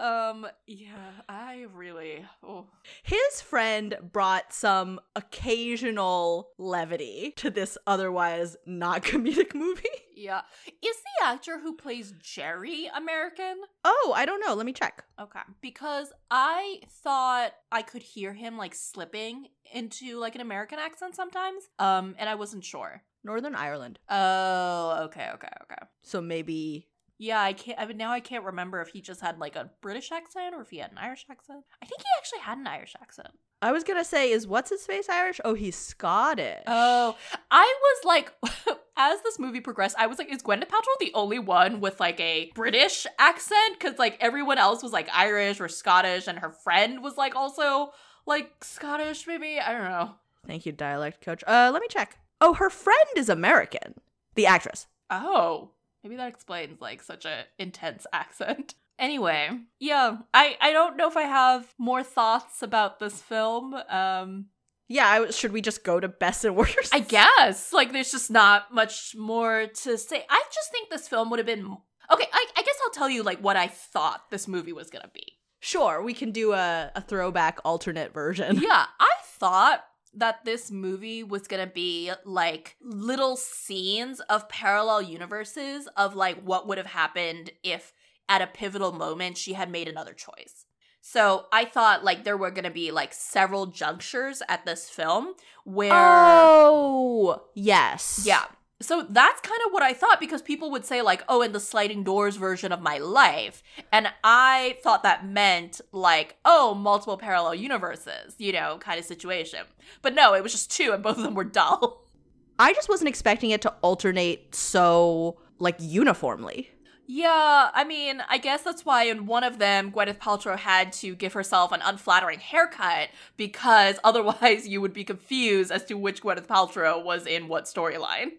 Um, 0.00 0.46
yeah, 0.66 1.10
I 1.28 1.66
really, 1.74 2.24
oh. 2.42 2.68
His 3.02 3.42
friend 3.42 3.98
brought 4.00 4.52
some 4.52 4.98
occasional 5.14 6.48
levity 6.56 7.34
to 7.36 7.50
this 7.50 7.76
otherwise 7.86 8.56
not 8.64 9.02
comedic 9.02 9.54
movie. 9.54 9.88
Yeah. 10.20 10.42
Is 10.66 10.96
the 10.96 11.26
actor 11.26 11.58
who 11.60 11.74
plays 11.74 12.12
Jerry 12.20 12.90
American? 12.94 13.56
Oh, 13.84 14.12
I 14.14 14.26
don't 14.26 14.40
know. 14.46 14.54
Let 14.54 14.66
me 14.66 14.72
check. 14.74 15.02
Okay. 15.18 15.40
Because 15.62 16.12
I 16.30 16.80
thought 17.02 17.52
I 17.72 17.80
could 17.80 18.02
hear 18.02 18.34
him 18.34 18.58
like 18.58 18.74
slipping 18.74 19.48
into 19.72 20.18
like 20.18 20.34
an 20.34 20.42
American 20.42 20.78
accent 20.78 21.16
sometimes. 21.16 21.64
Um, 21.78 22.14
and 22.18 22.28
I 22.28 22.34
wasn't 22.34 22.64
sure. 22.64 23.02
Northern 23.24 23.54
Ireland. 23.54 23.98
Oh, 24.08 25.04
okay, 25.04 25.30
okay, 25.34 25.52
okay. 25.62 25.86
So 26.02 26.20
maybe. 26.20 26.86
Yeah, 27.18 27.40
I 27.40 27.52
can't. 27.52 27.78
I 27.78 27.86
mean, 27.86 27.96
now 27.96 28.12
I 28.12 28.20
can't 28.20 28.44
remember 28.44 28.80
if 28.80 28.88
he 28.88 29.00
just 29.00 29.20
had 29.20 29.38
like 29.38 29.56
a 29.56 29.70
British 29.80 30.12
accent 30.12 30.54
or 30.54 30.62
if 30.62 30.70
he 30.70 30.78
had 30.78 30.90
an 30.90 30.98
Irish 30.98 31.26
accent. 31.30 31.64
I 31.82 31.86
think 31.86 32.00
he 32.00 32.08
actually 32.18 32.40
had 32.40 32.58
an 32.58 32.66
Irish 32.66 32.94
accent. 33.00 33.32
I 33.62 33.72
was 33.72 33.84
going 33.84 33.98
to 33.98 34.04
say, 34.04 34.30
is 34.30 34.46
what's 34.46 34.70
his 34.70 34.86
face 34.86 35.08
Irish? 35.08 35.40
Oh, 35.44 35.54
he's 35.54 35.76
Scottish. 35.76 36.62
Oh, 36.66 37.16
I 37.50 37.74
was 37.82 38.04
like, 38.04 38.32
as 38.96 39.20
this 39.22 39.38
movie 39.38 39.60
progressed, 39.60 39.96
I 39.98 40.06
was 40.06 40.18
like, 40.18 40.32
is 40.32 40.42
Gwyneth 40.42 40.68
Paltrow 40.68 40.98
the 40.98 41.12
only 41.14 41.38
one 41.38 41.80
with 41.80 42.00
like 42.00 42.18
a 42.20 42.50
British 42.54 43.06
accent? 43.18 43.78
Because 43.78 43.98
like 43.98 44.16
everyone 44.20 44.58
else 44.58 44.82
was 44.82 44.92
like 44.92 45.08
Irish 45.12 45.60
or 45.60 45.68
Scottish, 45.68 46.26
and 46.26 46.38
her 46.38 46.50
friend 46.50 47.02
was 47.02 47.18
like 47.18 47.36
also 47.36 47.92
like 48.26 48.64
Scottish, 48.64 49.26
maybe. 49.26 49.58
I 49.60 49.72
don't 49.72 49.84
know. 49.84 50.14
Thank 50.46 50.64
you, 50.64 50.72
dialect 50.72 51.20
coach. 51.20 51.44
Uh, 51.46 51.70
let 51.72 51.82
me 51.82 51.88
check. 51.90 52.18
Oh, 52.40 52.54
her 52.54 52.70
friend 52.70 52.98
is 53.16 53.28
American. 53.28 53.94
The 54.36 54.46
actress. 54.46 54.86
Oh, 55.10 55.72
maybe 56.02 56.16
that 56.16 56.28
explains 56.28 56.80
like 56.80 57.02
such 57.02 57.26
a 57.26 57.44
intense 57.58 58.06
accent. 58.12 58.74
Anyway, 59.00 59.48
yeah, 59.80 60.18
I 60.34 60.56
I 60.60 60.72
don't 60.72 60.96
know 60.96 61.08
if 61.08 61.16
I 61.16 61.22
have 61.22 61.74
more 61.78 62.02
thoughts 62.02 62.62
about 62.62 62.98
this 63.00 63.20
film. 63.22 63.74
Um, 63.88 64.46
Yeah, 64.88 65.06
I, 65.08 65.30
should 65.30 65.52
we 65.52 65.62
just 65.62 65.84
go 65.84 65.98
to 66.00 66.08
best 66.08 66.44
and 66.44 66.54
worst? 66.56 66.94
I 66.94 67.00
guess 67.00 67.72
like 67.72 67.92
there's 67.92 68.12
just 68.12 68.30
not 68.30 68.72
much 68.74 69.14
more 69.16 69.66
to 69.66 69.96
say. 69.96 70.24
I 70.28 70.42
just 70.52 70.70
think 70.70 70.90
this 70.90 71.08
film 71.08 71.30
would 71.30 71.38
have 71.38 71.46
been 71.46 71.64
okay. 72.12 72.26
I, 72.32 72.46
I 72.56 72.62
guess 72.62 72.76
I'll 72.84 72.90
tell 72.90 73.08
you 73.08 73.22
like 73.22 73.38
what 73.40 73.56
I 73.56 73.68
thought 73.68 74.30
this 74.30 74.46
movie 74.46 74.74
was 74.74 74.90
gonna 74.90 75.10
be. 75.14 75.38
Sure, 75.60 76.02
we 76.02 76.12
can 76.14 76.30
do 76.30 76.52
a, 76.52 76.90
a 76.94 77.00
throwback 77.00 77.58
alternate 77.64 78.12
version. 78.12 78.56
yeah, 78.62 78.86
I 78.98 79.12
thought 79.24 79.84
that 80.12 80.44
this 80.44 80.70
movie 80.70 81.22
was 81.22 81.46
gonna 81.46 81.66
be 81.66 82.12
like 82.24 82.76
little 82.82 83.36
scenes 83.36 84.20
of 84.28 84.48
parallel 84.48 85.02
universes 85.02 85.88
of 85.96 86.14
like 86.14 86.42
what 86.42 86.66
would 86.66 86.78
have 86.78 86.86
happened 86.88 87.52
if 87.62 87.92
at 88.30 88.40
a 88.40 88.46
pivotal 88.46 88.92
moment 88.92 89.36
she 89.36 89.52
had 89.52 89.70
made 89.70 89.88
another 89.88 90.14
choice. 90.14 90.64
So 91.02 91.46
I 91.52 91.64
thought 91.66 92.04
like 92.04 92.24
there 92.24 92.36
were 92.36 92.50
gonna 92.50 92.70
be 92.70 92.90
like 92.90 93.12
several 93.12 93.66
junctures 93.66 94.42
at 94.48 94.64
this 94.64 94.88
film 94.88 95.34
where 95.64 95.90
Oh, 95.92 97.42
yes. 97.54 98.22
yeah. 98.24 98.44
So 98.82 99.04
that's 99.10 99.42
kind 99.42 99.60
of 99.66 99.72
what 99.74 99.82
I 99.82 99.92
thought 99.92 100.20
because 100.20 100.40
people 100.40 100.70
would 100.70 100.86
say, 100.86 101.02
like, 101.02 101.22
oh, 101.28 101.42
in 101.42 101.52
the 101.52 101.60
sliding 101.60 102.02
doors 102.02 102.36
version 102.36 102.72
of 102.72 102.80
my 102.80 102.96
life. 102.96 103.62
And 103.92 104.08
I 104.24 104.78
thought 104.82 105.02
that 105.02 105.26
meant, 105.26 105.82
like, 105.92 106.36
oh, 106.46 106.72
multiple 106.74 107.18
parallel 107.18 107.56
universes, 107.56 108.36
you 108.38 108.52
know, 108.52 108.78
kind 108.80 108.98
of 108.98 109.04
situation. 109.04 109.66
But 110.00 110.14
no, 110.14 110.32
it 110.32 110.42
was 110.42 110.52
just 110.52 110.70
two, 110.70 110.92
and 110.92 111.02
both 111.02 111.18
of 111.18 111.24
them 111.24 111.34
were 111.34 111.44
dull. 111.44 112.06
I 112.58 112.72
just 112.72 112.88
wasn't 112.88 113.08
expecting 113.10 113.50
it 113.50 113.60
to 113.62 113.74
alternate 113.82 114.54
so, 114.54 115.38
like, 115.58 115.76
uniformly. 115.78 116.70
Yeah, 117.12 117.70
I 117.74 117.82
mean, 117.82 118.22
I 118.28 118.38
guess 118.38 118.62
that's 118.62 118.84
why 118.84 119.02
in 119.02 119.26
one 119.26 119.42
of 119.42 119.58
them, 119.58 119.90
Gwyneth 119.90 120.18
Paltrow 120.18 120.56
had 120.56 120.92
to 120.92 121.16
give 121.16 121.32
herself 121.32 121.72
an 121.72 121.80
unflattering 121.82 122.38
haircut 122.38 123.08
because 123.36 123.98
otherwise 124.04 124.68
you 124.68 124.80
would 124.80 124.92
be 124.92 125.02
confused 125.02 125.72
as 125.72 125.84
to 125.86 125.94
which 125.94 126.22
Gwyneth 126.22 126.46
Paltrow 126.46 127.02
was 127.02 127.26
in 127.26 127.48
what 127.48 127.64
storyline. 127.64 128.34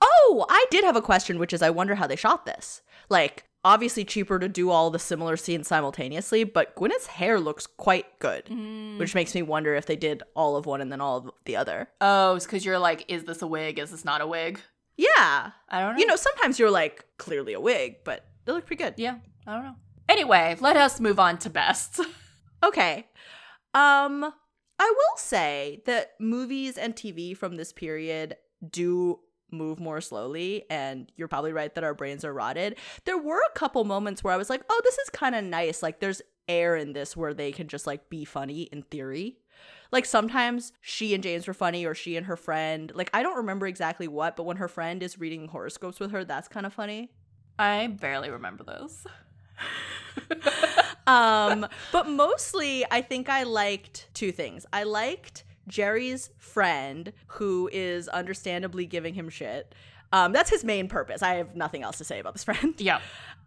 Oh, 0.00 0.46
I 0.48 0.66
did 0.70 0.84
have 0.84 0.94
a 0.94 1.02
question, 1.02 1.40
which 1.40 1.52
is 1.52 1.62
I 1.62 1.70
wonder 1.70 1.96
how 1.96 2.06
they 2.06 2.14
shot 2.14 2.46
this. 2.46 2.80
Like, 3.08 3.46
obviously 3.64 4.04
cheaper 4.04 4.38
to 4.38 4.48
do 4.48 4.70
all 4.70 4.90
the 4.90 5.00
similar 5.00 5.36
scenes 5.36 5.66
simultaneously, 5.66 6.44
but 6.44 6.76
Gwyneth's 6.76 7.08
hair 7.08 7.40
looks 7.40 7.66
quite 7.66 8.20
good, 8.20 8.44
mm. 8.46 9.00
which 9.00 9.16
makes 9.16 9.34
me 9.34 9.42
wonder 9.42 9.74
if 9.74 9.86
they 9.86 9.96
did 9.96 10.22
all 10.36 10.56
of 10.56 10.64
one 10.64 10.80
and 10.80 10.92
then 10.92 11.00
all 11.00 11.16
of 11.18 11.30
the 11.44 11.56
other. 11.56 11.88
Oh, 12.00 12.36
it's 12.36 12.46
because 12.46 12.64
you're 12.64 12.78
like, 12.78 13.04
is 13.08 13.24
this 13.24 13.42
a 13.42 13.48
wig? 13.48 13.80
Is 13.80 13.90
this 13.90 14.04
not 14.04 14.20
a 14.20 14.28
wig? 14.28 14.60
Yeah. 15.00 15.50
I 15.68 15.80
don't 15.80 15.94
know. 15.94 16.00
You 16.00 16.06
know, 16.06 16.16
sometimes 16.16 16.58
you're 16.58 16.70
like, 16.70 17.04
clearly 17.18 17.54
a 17.54 17.60
wig, 17.60 17.98
but 18.04 18.26
they 18.44 18.52
look 18.52 18.66
pretty 18.66 18.82
good. 18.82 18.94
Yeah, 18.96 19.16
I 19.46 19.54
don't 19.54 19.64
know. 19.64 19.76
Anyway, 20.08 20.56
let 20.60 20.76
us 20.76 21.00
move 21.00 21.18
on 21.18 21.38
to 21.38 21.50
best. 21.50 22.00
Okay. 22.62 23.06
Um, 23.72 24.22
I 24.22 24.94
will 24.94 25.16
say 25.16 25.80
that 25.86 26.10
movies 26.20 26.76
and 26.76 26.94
TV 26.94 27.34
from 27.34 27.56
this 27.56 27.72
period 27.72 28.36
do 28.70 29.20
move 29.50 29.80
more 29.80 30.02
slowly, 30.02 30.64
and 30.68 31.10
you're 31.16 31.26
probably 31.26 31.54
right 31.54 31.74
that 31.74 31.84
our 31.84 31.94
brains 31.94 32.22
are 32.22 32.34
rotted. 32.34 32.76
There 33.06 33.16
were 33.16 33.40
a 33.40 33.58
couple 33.58 33.82
moments 33.84 34.22
where 34.22 34.34
I 34.34 34.36
was 34.36 34.50
like, 34.50 34.62
oh, 34.68 34.80
this 34.84 34.98
is 34.98 35.08
kind 35.08 35.34
of 35.34 35.42
nice. 35.42 35.82
Like, 35.82 36.00
there's 36.00 36.20
air 36.48 36.76
in 36.76 36.92
this 36.92 37.16
where 37.16 37.32
they 37.32 37.50
can 37.50 37.66
just 37.66 37.86
like 37.86 38.10
be 38.10 38.26
funny 38.26 38.64
in 38.64 38.82
theory. 38.82 39.38
Like 39.92 40.04
sometimes 40.04 40.72
she 40.80 41.14
and 41.14 41.22
James 41.22 41.46
were 41.46 41.54
funny, 41.54 41.84
or 41.84 41.94
she 41.94 42.16
and 42.16 42.26
her 42.26 42.36
friend. 42.36 42.92
Like 42.94 43.10
I 43.12 43.22
don't 43.22 43.36
remember 43.36 43.66
exactly 43.66 44.08
what, 44.08 44.36
but 44.36 44.44
when 44.44 44.56
her 44.58 44.68
friend 44.68 45.02
is 45.02 45.18
reading 45.18 45.48
horoscopes 45.48 46.00
with 46.00 46.12
her, 46.12 46.24
that's 46.24 46.48
kind 46.48 46.66
of 46.66 46.72
funny. 46.72 47.10
I 47.58 47.88
barely 47.88 48.30
remember 48.30 48.64
those. 48.64 49.06
um, 51.06 51.66
but 51.92 52.08
mostly, 52.08 52.84
I 52.90 53.02
think 53.02 53.28
I 53.28 53.42
liked 53.42 54.08
two 54.14 54.32
things. 54.32 54.64
I 54.72 54.84
liked 54.84 55.44
Jerry's 55.68 56.30
friend, 56.38 57.12
who 57.26 57.68
is 57.72 58.08
understandably 58.08 58.86
giving 58.86 59.14
him 59.14 59.28
shit. 59.28 59.74
Um, 60.12 60.32
that's 60.32 60.50
his 60.50 60.64
main 60.64 60.88
purpose. 60.88 61.22
I 61.22 61.34
have 61.34 61.54
nothing 61.54 61.82
else 61.82 61.98
to 61.98 62.04
say 62.04 62.18
about 62.18 62.34
this 62.34 62.44
friend. 62.44 62.74
Yeah. 62.78 63.00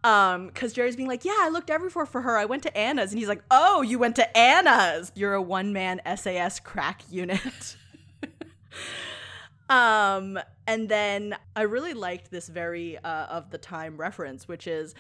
Um, 0.03 0.47
because 0.47 0.73
Jerry's 0.73 0.97
being 0.97 1.07
like, 1.07 1.23
yeah, 1.23 1.37
I 1.39 1.49
looked 1.49 1.69
everywhere 1.69 2.05
for 2.05 2.21
her. 2.21 2.37
I 2.37 2.45
went 2.45 2.63
to 2.63 2.77
Anna's, 2.77 3.11
and 3.11 3.19
he's 3.19 3.29
like, 3.29 3.43
oh, 3.49 3.81
you 3.81 3.97
went 3.97 4.17
to 4.17 4.37
Anna's. 4.37 5.11
You're 5.15 5.33
a 5.33 5.41
one 5.41 5.71
man 5.71 6.01
SAS 6.17 6.59
crack 6.59 7.03
unit. 7.09 7.77
um, 9.69 10.37
and 10.67 10.89
then 10.89 11.35
I 11.55 11.61
really 11.61 11.93
liked 11.93 12.31
this 12.31 12.49
very 12.49 12.97
uh, 12.97 13.25
of 13.27 13.49
the 13.49 13.57
time 13.57 13.97
reference, 13.97 14.47
which 14.47 14.67
is 14.67 14.93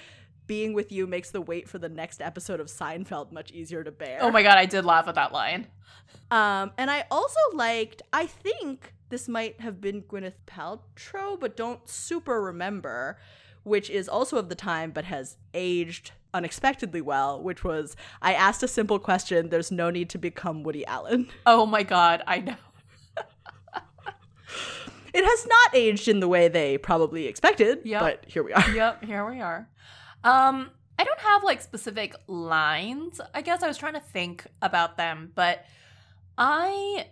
being 0.47 0.73
with 0.73 0.91
you 0.91 1.07
makes 1.07 1.31
the 1.31 1.41
wait 1.41 1.69
for 1.69 1.79
the 1.79 1.89
next 1.89 2.21
episode 2.21 2.59
of 2.59 2.67
Seinfeld 2.67 3.31
much 3.31 3.51
easier 3.51 3.83
to 3.83 3.91
bear. 3.91 4.19
Oh 4.21 4.31
my 4.31 4.43
god, 4.43 4.57
I 4.57 4.65
did 4.65 4.85
laugh 4.85 5.07
at 5.07 5.15
that 5.15 5.31
line. 5.31 5.67
Um, 6.31 6.71
and 6.77 6.91
I 6.91 7.05
also 7.11 7.39
liked, 7.53 8.01
I 8.11 8.25
think 8.25 8.93
this 9.09 9.27
might 9.27 9.61
have 9.61 9.79
been 9.79 10.01
Gwyneth 10.01 10.33
Paltrow, 10.47 11.39
but 11.39 11.55
don't 11.55 11.87
super 11.87 12.41
remember, 12.41 13.17
which 13.63 13.89
is 13.89 14.07
also 14.09 14.37
of 14.37 14.49
the 14.49 14.55
time 14.55 14.91
but 14.91 15.05
has 15.05 15.37
aged 15.53 16.11
unexpectedly 16.33 17.01
well, 17.01 17.41
which 17.41 17.63
was 17.63 17.95
I 18.21 18.33
asked 18.33 18.63
a 18.63 18.67
simple 18.67 18.99
question, 18.99 19.49
there's 19.49 19.71
no 19.71 19.89
need 19.89 20.09
to 20.11 20.17
become 20.17 20.63
Woody 20.63 20.85
Allen. 20.85 21.29
Oh 21.45 21.65
my 21.65 21.83
god, 21.83 22.23
I 22.27 22.39
know. 22.39 22.55
It 25.13 25.23
has 25.23 25.45
not 25.45 25.75
aged 25.75 26.07
in 26.07 26.19
the 26.21 26.27
way 26.27 26.47
they 26.47 26.77
probably 26.79 27.27
expected, 27.27 27.81
Yep. 27.83 28.01
but 28.01 28.25
here 28.27 28.41
we 28.41 28.51
are. 28.51 28.67
yep, 28.73 29.03
here 29.03 29.23
we 29.29 29.41
are. 29.41 29.69
Um, 30.23 30.71
I 30.97 31.03
don't 31.03 31.19
have 31.19 31.43
like 31.43 31.61
specific 31.61 32.15
lines. 32.25 33.21
I 33.33 33.41
guess 33.43 33.61
I 33.61 33.67
was 33.67 33.77
trying 33.77 33.93
to 33.93 33.99
think 33.99 34.47
about 34.61 34.97
them, 34.97 35.31
but 35.35 35.65
I 36.35 37.09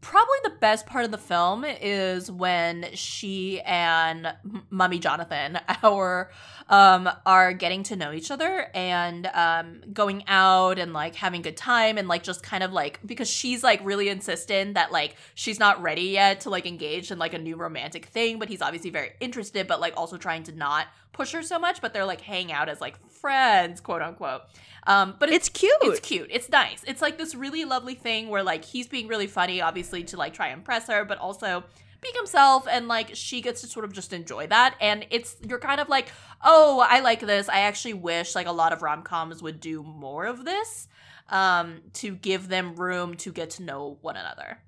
probably 0.00 0.36
the 0.44 0.56
best 0.60 0.86
part 0.86 1.04
of 1.04 1.10
the 1.10 1.18
film 1.18 1.64
is 1.64 2.30
when 2.30 2.86
she 2.94 3.60
and 3.62 4.34
Mummy 4.70 4.98
Jonathan 4.98 5.58
our 5.82 6.30
um 6.70 7.10
are 7.26 7.52
getting 7.52 7.82
to 7.82 7.96
know 7.96 8.12
each 8.12 8.30
other 8.30 8.68
and 8.74 9.26
um 9.34 9.82
going 9.92 10.24
out 10.28 10.78
and 10.78 10.92
like 10.92 11.16
having 11.16 11.42
good 11.42 11.56
time 11.56 11.98
and 11.98 12.06
like 12.08 12.22
just 12.22 12.42
kind 12.42 12.62
of 12.62 12.72
like 12.72 13.00
because 13.04 13.28
she's 13.28 13.62
like 13.62 13.80
really 13.84 14.08
insistent 14.08 14.74
that 14.74 14.92
like 14.92 15.16
she's 15.34 15.58
not 15.58 15.82
ready 15.82 16.04
yet 16.04 16.40
to 16.40 16.48
like 16.48 16.64
engage 16.66 17.10
in 17.10 17.18
like 17.18 17.34
a 17.34 17.38
new 17.38 17.56
romantic 17.56 18.06
thing 18.06 18.38
but 18.38 18.48
he's 18.48 18.62
obviously 18.62 18.88
very 18.88 19.10
interested 19.20 19.66
but 19.66 19.80
like 19.80 19.92
also 19.96 20.16
trying 20.16 20.44
to 20.44 20.52
not 20.52 20.86
push 21.12 21.32
her 21.32 21.42
so 21.42 21.58
much 21.58 21.80
but 21.80 21.92
they're 21.92 22.06
like 22.06 22.20
hang 22.20 22.52
out 22.52 22.68
as 22.68 22.80
like 22.80 22.96
friends 23.10 23.80
quote 23.80 24.00
unquote 24.00 24.42
um 24.86 25.16
but 25.18 25.28
it's 25.28 25.48
It's 25.48 25.58
cute. 25.58 25.72
it's 25.82 26.00
cute. 26.00 26.28
It's 26.30 26.48
nice. 26.48 26.82
It's 26.86 27.02
like 27.02 27.18
this 27.18 27.34
really 27.34 27.64
lovely 27.66 27.94
thing 27.94 28.28
where 28.28 28.42
like 28.42 28.64
he's 28.64 28.88
being 28.88 29.08
really 29.08 29.26
funny, 29.26 29.60
obviously, 29.60 30.04
to 30.04 30.16
like 30.16 30.32
try 30.32 30.48
and 30.48 30.58
impress 30.60 30.86
her, 30.88 31.04
but 31.04 31.18
also 31.18 31.64
being 32.00 32.14
himself 32.16 32.66
and 32.70 32.88
like 32.88 33.10
she 33.14 33.40
gets 33.40 33.60
to 33.60 33.66
sort 33.66 33.84
of 33.84 33.92
just 33.92 34.12
enjoy 34.12 34.46
that. 34.46 34.74
And 34.80 35.06
it's 35.10 35.36
you're 35.46 35.58
kind 35.58 35.80
of 35.80 35.88
like, 35.88 36.10
oh, 36.42 36.84
I 36.88 37.00
like 37.00 37.20
this. 37.20 37.48
I 37.48 37.60
actually 37.60 37.94
wish 37.94 38.34
like 38.34 38.46
a 38.46 38.52
lot 38.52 38.72
of 38.72 38.82
rom 38.82 39.02
coms 39.02 39.42
would 39.42 39.60
do 39.60 39.82
more 39.82 40.26
of 40.26 40.44
this. 40.44 40.88
Um, 41.28 41.82
to 41.92 42.16
give 42.16 42.48
them 42.48 42.74
room 42.74 43.14
to 43.18 43.30
get 43.30 43.50
to 43.50 43.62
know 43.62 43.98
one 44.00 44.16
another. 44.16 44.58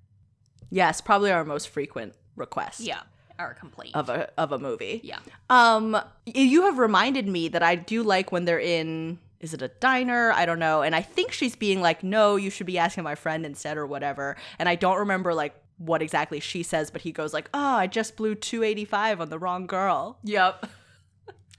yes, 0.71 1.01
probably 1.01 1.33
our 1.33 1.45
most 1.45 1.69
frequent 1.71 2.15
request. 2.37 2.79
Yeah. 2.81 3.01
Our 3.39 3.55
complaint. 3.55 3.97
Of 3.97 4.09
a 4.09 4.31
of 4.39 4.53
a 4.53 4.59
movie. 4.61 5.01
yeah. 5.03 5.19
Um, 5.51 5.99
you 6.27 6.63
have 6.67 6.79
reminded 6.79 7.27
me 7.27 7.49
that 7.49 7.63
I 7.65 7.75
do 7.75 8.05
like 8.05 8.31
when 8.31 8.45
they're 8.45 8.61
in. 8.61 9.19
Is 9.41 9.53
it 9.55 9.63
a 9.63 9.69
diner? 9.69 10.31
I 10.31 10.47
don't 10.47 10.61
know. 10.61 10.83
And 10.83 10.95
I 10.95 11.03
think 11.03 11.33
she's 11.33 11.57
being 11.57 11.81
like, 11.81 12.05
"No, 12.05 12.37
you 12.37 12.49
should 12.51 12.67
be 12.67 12.79
asking 12.79 13.03
my 13.03 13.17
friend 13.17 13.45
instead," 13.45 13.77
or 13.77 13.85
whatever. 13.87 14.37
And 14.61 14.69
I 14.69 14.77
don't 14.77 14.99
remember 14.99 15.35
like 15.35 15.57
what 15.85 16.03
exactly 16.03 16.41
she 16.41 16.63
says, 16.63 16.91
but 16.91 17.03
he 17.03 17.13
goes 17.13 17.33
like, 17.33 17.49
"Oh, 17.53 17.59
I 17.77 17.87
just 17.87 18.17
blew 18.17 18.35
two 18.35 18.63
eighty 18.63 18.85
five 18.85 19.21
on 19.21 19.29
the 19.31 19.39
wrong 19.39 19.67
girl." 19.67 20.19
Yep. 20.25 20.67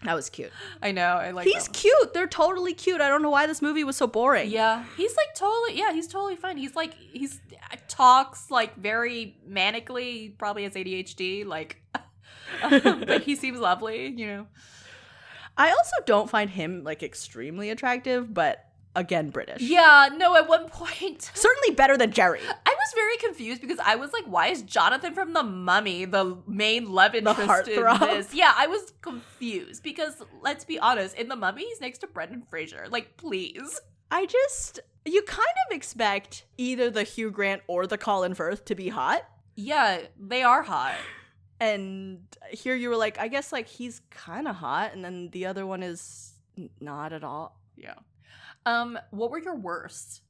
That 0.04 0.16
was 0.16 0.30
cute. 0.30 0.52
I 0.82 0.92
know. 0.92 1.16
I 1.16 1.32
like 1.32 1.48
He's 1.48 1.64
that. 1.64 1.74
cute. 1.74 2.14
They're 2.14 2.28
totally 2.28 2.74
cute. 2.74 3.00
I 3.00 3.08
don't 3.08 3.22
know 3.22 3.30
why 3.30 3.48
this 3.48 3.62
movie 3.62 3.86
was 3.86 3.96
so 3.96 4.06
boring. 4.06 4.50
Yeah, 4.52 4.84
he's 4.98 5.16
like 5.16 5.34
totally. 5.34 5.78
Yeah, 5.78 5.94
he's 5.94 6.08
totally 6.08 6.36
fine. 6.36 6.58
He's 6.58 6.76
like 6.76 6.94
he's 6.94 7.40
uh, 7.72 7.78
talks 7.88 8.52
like 8.52 8.76
very 8.76 9.38
manically. 9.50 10.12
He 10.14 10.30
probably 10.30 10.64
has 10.64 10.74
ADHD. 10.74 11.46
Like, 11.46 11.82
but 12.70 13.24
he 13.24 13.38
seems 13.38 13.60
lovely. 13.60 14.08
You 14.08 14.28
know. 14.28 14.48
I 15.56 15.70
also 15.70 15.96
don't 16.06 16.30
find 16.30 16.50
him 16.50 16.84
like 16.84 17.02
extremely 17.02 17.70
attractive, 17.70 18.34
but 18.34 18.66
again 18.96 19.30
British. 19.30 19.62
Yeah, 19.62 20.10
no, 20.16 20.36
at 20.36 20.48
one 20.48 20.68
point 20.70 21.32
Certainly 21.34 21.76
better 21.76 21.98
than 21.98 22.12
Jerry. 22.12 22.42
I 22.42 22.70
was 22.70 22.94
very 22.96 23.18
confused 23.18 23.62
because 23.62 23.80
I 23.80 23.96
was 23.96 24.14
like, 24.14 24.26
why 24.26 24.48
is 24.48 24.62
Jonathan 24.62 25.14
from 25.14 25.34
the 25.34 25.44
mummy 25.44 26.06
the 26.06 26.38
main 26.48 26.92
love 26.92 27.16
interest 27.16 27.68
in 27.68 27.84
this? 27.84 28.34
Yeah, 28.34 28.54
I 28.56 28.68
was 28.68 28.94
confused 29.02 29.84
because 29.84 30.22
let's 30.42 30.66
be 30.66 30.80
honest, 30.80 31.16
in 31.16 31.28
the 31.28 31.36
mummy 31.36 31.66
he's 31.66 31.82
next 31.82 32.00
to 32.00 32.08
Brendan 32.08 32.44
Fraser. 32.50 32.88
Like, 32.90 33.18
please. 33.18 33.80
I 34.12 34.26
just 34.26 34.80
you 35.06 35.22
kind 35.24 35.42
of 35.70 35.76
expect 35.76 36.46
either 36.58 36.90
the 36.90 37.04
Hugh 37.04 37.32
Grant 37.32 37.62
or 37.68 37.88
the 37.88 37.98
Colin 37.98 38.36
Firth 38.36 38.66
to 38.66 38.76
be 38.76 38.90
hot. 38.90 39.24
Yeah, 39.56 40.02
they 40.20 40.44
are 40.44 40.64
hot. 40.64 40.96
And 41.60 42.22
here 42.50 42.76
you 42.76 42.90
were 42.90 42.98
like, 42.98 43.20
I 43.20 43.28
guess 43.28 43.52
like 43.52 43.68
he's 43.68 44.02
kind 44.10 44.48
of 44.48 44.56
hot, 44.56 44.94
and 44.94 45.04
then 45.04 45.30
the 45.32 45.46
other 45.46 45.66
one 45.66 45.84
is 45.84 46.34
not 46.80 47.14
at 47.14 47.24
all. 47.24 47.60
Yeah. 47.76 47.96
Um, 48.66 48.98
what 49.12 49.32
were 49.32 49.40
your 49.40 49.56
worst? 49.56 50.22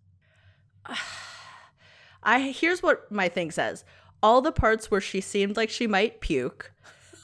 I 2.23 2.39
here's 2.39 2.81
what 2.81 3.11
my 3.11 3.29
thing 3.29 3.51
says. 3.51 3.83
All 4.21 4.41
the 4.41 4.51
parts 4.51 4.89
where 4.89 5.01
she 5.01 5.19
seemed 5.19 5.57
like 5.57 5.69
she 5.69 5.87
might 5.87 6.21
puke, 6.21 6.71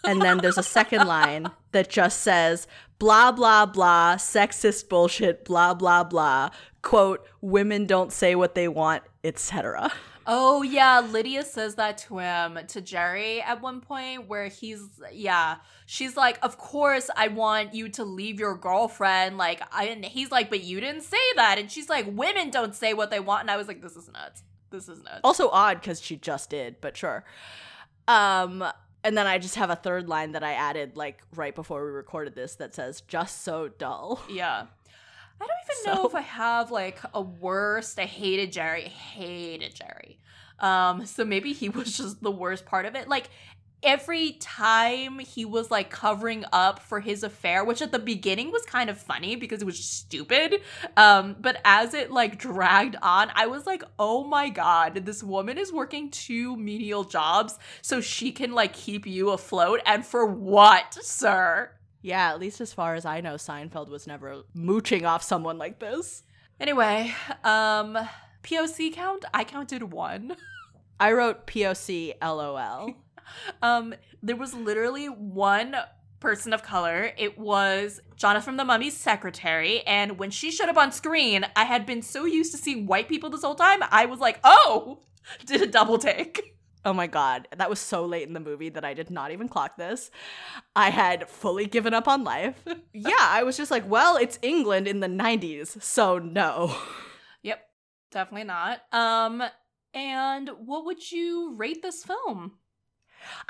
and 0.04 0.22
then 0.22 0.40
there's 0.40 0.58
a 0.58 0.64
second 0.64 1.08
line 1.08 1.50
that 1.72 1.90
just 1.90 2.22
says 2.22 2.68
blah 3.00 3.32
blah 3.32 3.66
blah 3.66 4.16
sexist 4.16 4.90
bullshit 4.90 5.46
blah 5.46 5.74
blah 5.74 6.04
blah 6.04 6.50
quote 6.82 7.26
women 7.40 7.86
don't 7.86 8.12
say 8.12 8.36
what 8.36 8.56
they 8.56 8.68
want 8.68 9.04
etc. 9.24 9.92
Oh 10.32 10.62
yeah, 10.62 11.00
Lydia 11.00 11.44
says 11.44 11.74
that 11.76 11.98
to 12.00 12.20
him 12.20 12.60
to 12.68 12.82
Jerry 12.82 13.42
at 13.42 13.64
one 13.64 13.82
point 13.82 14.28
where 14.28 14.48
he's 14.48 14.88
yeah, 15.12 15.56
she's 15.88 16.16
like, 16.16 16.38
"Of 16.44 16.60
course 16.60 17.10
I 17.18 17.30
want 17.30 17.74
you 17.74 17.90
to 17.90 18.04
leave 18.04 18.40
your 18.40 18.56
girlfriend." 18.56 19.40
Like 19.40 19.64
I 19.74 19.86
and 19.86 20.06
he's 20.06 20.30
like, 20.30 20.52
"But 20.52 20.64
you 20.64 20.80
didn't 20.80 21.02
say 21.02 21.18
that." 21.36 21.58
And 21.58 21.72
she's 21.72 21.90
like, 21.90 22.06
"Women 22.08 22.52
don't 22.52 22.76
say 22.76 22.94
what 22.94 23.10
they 23.10 23.20
want." 23.20 23.42
And 23.42 23.50
I 23.50 23.58
was 23.58 23.68
like, 23.68 23.82
"This 23.82 23.96
is 23.96 24.08
nuts. 24.08 24.44
This 24.70 24.88
is 24.88 25.02
nuts." 25.04 25.22
Also 25.24 25.50
odd 25.50 25.82
because 25.82 26.00
she 26.00 26.16
just 26.16 26.52
did, 26.52 26.80
but 26.80 26.96
sure. 26.96 27.26
Um, 28.08 28.64
and 29.04 29.18
then 29.18 29.26
I 29.26 29.40
just 29.40 29.56
have 29.56 29.72
a 29.72 29.76
third 29.76 30.08
line 30.08 30.34
that 30.34 30.44
I 30.44 30.54
added 30.54 30.96
like 30.96 31.24
right 31.34 31.56
before 31.56 31.84
we 31.84 31.90
recorded 31.90 32.36
this 32.36 32.54
that 32.58 32.76
says 32.76 33.02
"just 33.02 33.42
so 33.42 33.68
dull." 33.68 34.22
Yeah. 34.30 34.68
I 35.42 35.46
don't 35.48 35.58
even 35.66 35.84
So- 35.84 35.94
know 35.94 36.08
if 36.08 36.16
I 36.16 36.22
have 36.22 36.72
like 36.72 37.00
a 37.14 37.22
worst. 37.22 38.00
I 38.00 38.06
hated 38.06 38.52
Jerry. 38.52 38.86
I 38.86 38.90
hated 38.90 39.76
Jerry. 39.76 40.20
Um, 40.60 41.06
so 41.06 41.24
maybe 41.24 41.54
he 41.54 41.70
was 41.70 41.96
just 41.98 42.22
the 42.22 42.32
worst 42.32 42.66
part 42.66 42.86
of 42.86 42.96
it. 42.96 43.08
Like 43.08 43.30
every 43.82 44.34
time 44.42 45.20
he 45.20 45.46
was 45.46 45.72
like 45.72 45.90
covering 45.90 46.44
up 46.52 46.80
for 46.80 47.00
his 47.00 47.24
affair, 47.24 47.64
which 47.64 47.82
at 47.82 47.94
the 47.94 48.00
beginning 48.00 48.52
was 48.52 48.66
kind 48.66 48.90
of 48.90 48.98
funny 48.98 49.38
because 49.38 49.62
it 49.62 49.66
was 49.66 49.80
stupid. 49.82 50.60
Um, 50.98 51.38
but 51.40 51.62
as 51.64 51.94
it 51.94 52.12
like 52.12 52.38
dragged 52.38 52.98
on, 53.02 53.32
I 53.36 53.48
was 53.48 53.66
like, 53.66 53.84
oh 53.98 54.26
my 54.26 54.50
god, 54.50 55.06
this 55.06 55.24
woman 55.24 55.58
is 55.58 55.72
working 55.72 56.10
two 56.12 56.58
menial 56.58 57.06
jobs 57.06 57.58
so 57.82 58.02
she 58.02 58.34
can 58.34 58.52
like 58.52 58.74
keep 58.74 59.08
you 59.08 59.30
afloat. 59.30 59.80
And 59.86 60.06
for 60.06 60.26
what, 60.26 60.98
sir? 61.02 61.72
Yeah, 62.02 62.30
at 62.30 62.40
least 62.40 62.62
as 62.62 62.74
far 62.74 62.96
as 62.96 63.06
I 63.06 63.22
know, 63.22 63.36
Seinfeld 63.36 63.90
was 63.90 64.08
never 64.08 64.44
mooching 64.54 65.06
off 65.06 65.24
someone 65.24 65.58
like 65.58 65.80
this. 65.80 66.24
Anyway, 66.60 67.14
um 67.44 67.98
POC 68.44 68.94
count, 68.94 69.26
I 69.34 69.44
counted 69.44 69.92
one. 69.92 70.36
I 71.00 71.12
wrote 71.14 71.48
POC 71.48 72.16
LOL. 72.22 72.96
Um 73.62 73.94
there 74.24 74.36
was 74.36 74.56
literally 74.56 75.06
one 75.08 75.76
person 76.20 76.52
of 76.52 76.64
color. 76.64 77.12
It 77.16 77.38
was 77.38 78.02
Jonathan 78.16 78.44
from 78.44 78.58
the 78.58 78.66
Mummy's 78.66 78.98
secretary, 78.98 79.82
and 79.82 80.18
when 80.18 80.32
she 80.32 80.50
showed 80.52 80.68
up 80.68 80.78
on 80.78 80.92
screen, 80.92 81.46
I 81.56 81.66
had 81.66 81.86
been 81.86 82.02
so 82.02 82.26
used 82.26 82.52
to 82.54 82.58
seeing 82.58 82.88
white 82.88 83.08
people 83.08 83.30
this 83.30 83.44
whole 83.44 83.56
time, 83.56 83.82
I 83.92 84.06
was 84.06 84.20
like, 84.20 84.40
"Oh!" 84.44 85.04
Did 85.46 85.62
a 85.62 85.68
double 85.68 86.00
take. 86.00 86.56
Oh 86.86 86.94
my 86.94 87.08
god, 87.08 87.48
that 87.56 87.70
was 87.70 87.80
so 87.80 88.06
late 88.06 88.28
in 88.28 88.34
the 88.34 88.40
movie 88.40 88.70
that 88.70 88.86
I 88.86 88.94
did 88.94 89.10
not 89.10 89.32
even 89.32 89.50
clock 89.50 89.76
this. 89.76 90.12
I 90.76 90.90
had 90.90 91.28
fully 91.28 91.66
given 91.66 91.94
up 91.94 92.08
on 92.08 92.24
life. 92.24 92.64
yeah, 92.94 93.16
I 93.20 93.44
was 93.44 93.58
just 93.58 93.72
like, 93.72 93.90
well, 93.90 94.16
it's 94.16 94.40
England 94.42 94.88
in 94.88 95.02
the 95.02 95.08
90s, 95.08 95.82
so 95.82 96.20
no. 96.20 96.76
Yep, 97.44 97.60
definitely 98.12 98.46
not. 98.46 98.82
Um 98.94 99.44
and 99.94 100.50
what 100.66 100.86
would 100.86 101.12
you 101.12 101.56
rate 101.56 101.82
this 101.82 102.04
film? 102.04 102.54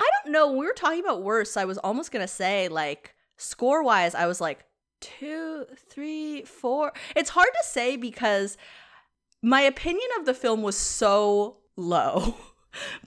I 0.00 0.10
don't 0.24 0.32
know. 0.32 0.48
When 0.48 0.58
we 0.58 0.66
were 0.66 0.72
talking 0.72 1.00
about 1.00 1.22
worse, 1.22 1.56
I 1.56 1.64
was 1.64 1.78
almost 1.78 2.10
gonna 2.10 2.28
say 2.28 2.68
like 2.68 3.14
score 3.36 3.84
wise, 3.84 4.14
I 4.14 4.26
was 4.26 4.40
like 4.40 4.64
two, 5.00 5.66
three, 5.88 6.42
four. 6.42 6.92
It's 7.16 7.30
hard 7.30 7.48
to 7.48 7.66
say 7.66 7.96
because 7.96 8.56
my 9.42 9.62
opinion 9.62 10.08
of 10.18 10.26
the 10.26 10.34
film 10.34 10.62
was 10.62 10.76
so 10.76 11.58
low. 11.76 12.36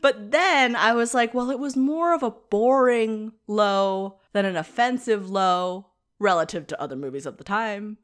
But 0.02 0.32
then 0.32 0.76
I 0.76 0.94
was 0.94 1.14
like, 1.14 1.34
well, 1.34 1.50
it 1.50 1.60
was 1.60 1.76
more 1.76 2.14
of 2.14 2.24
a 2.24 2.32
boring 2.32 3.32
low 3.48 4.20
than 4.34 4.46
an 4.46 4.58
offensive 4.58 5.30
low 5.30 5.88
relative 6.20 6.68
to 6.68 6.82
other 6.82 6.96
movies 6.96 7.26
of 7.26 7.38
the 7.38 7.44
time. 7.44 7.98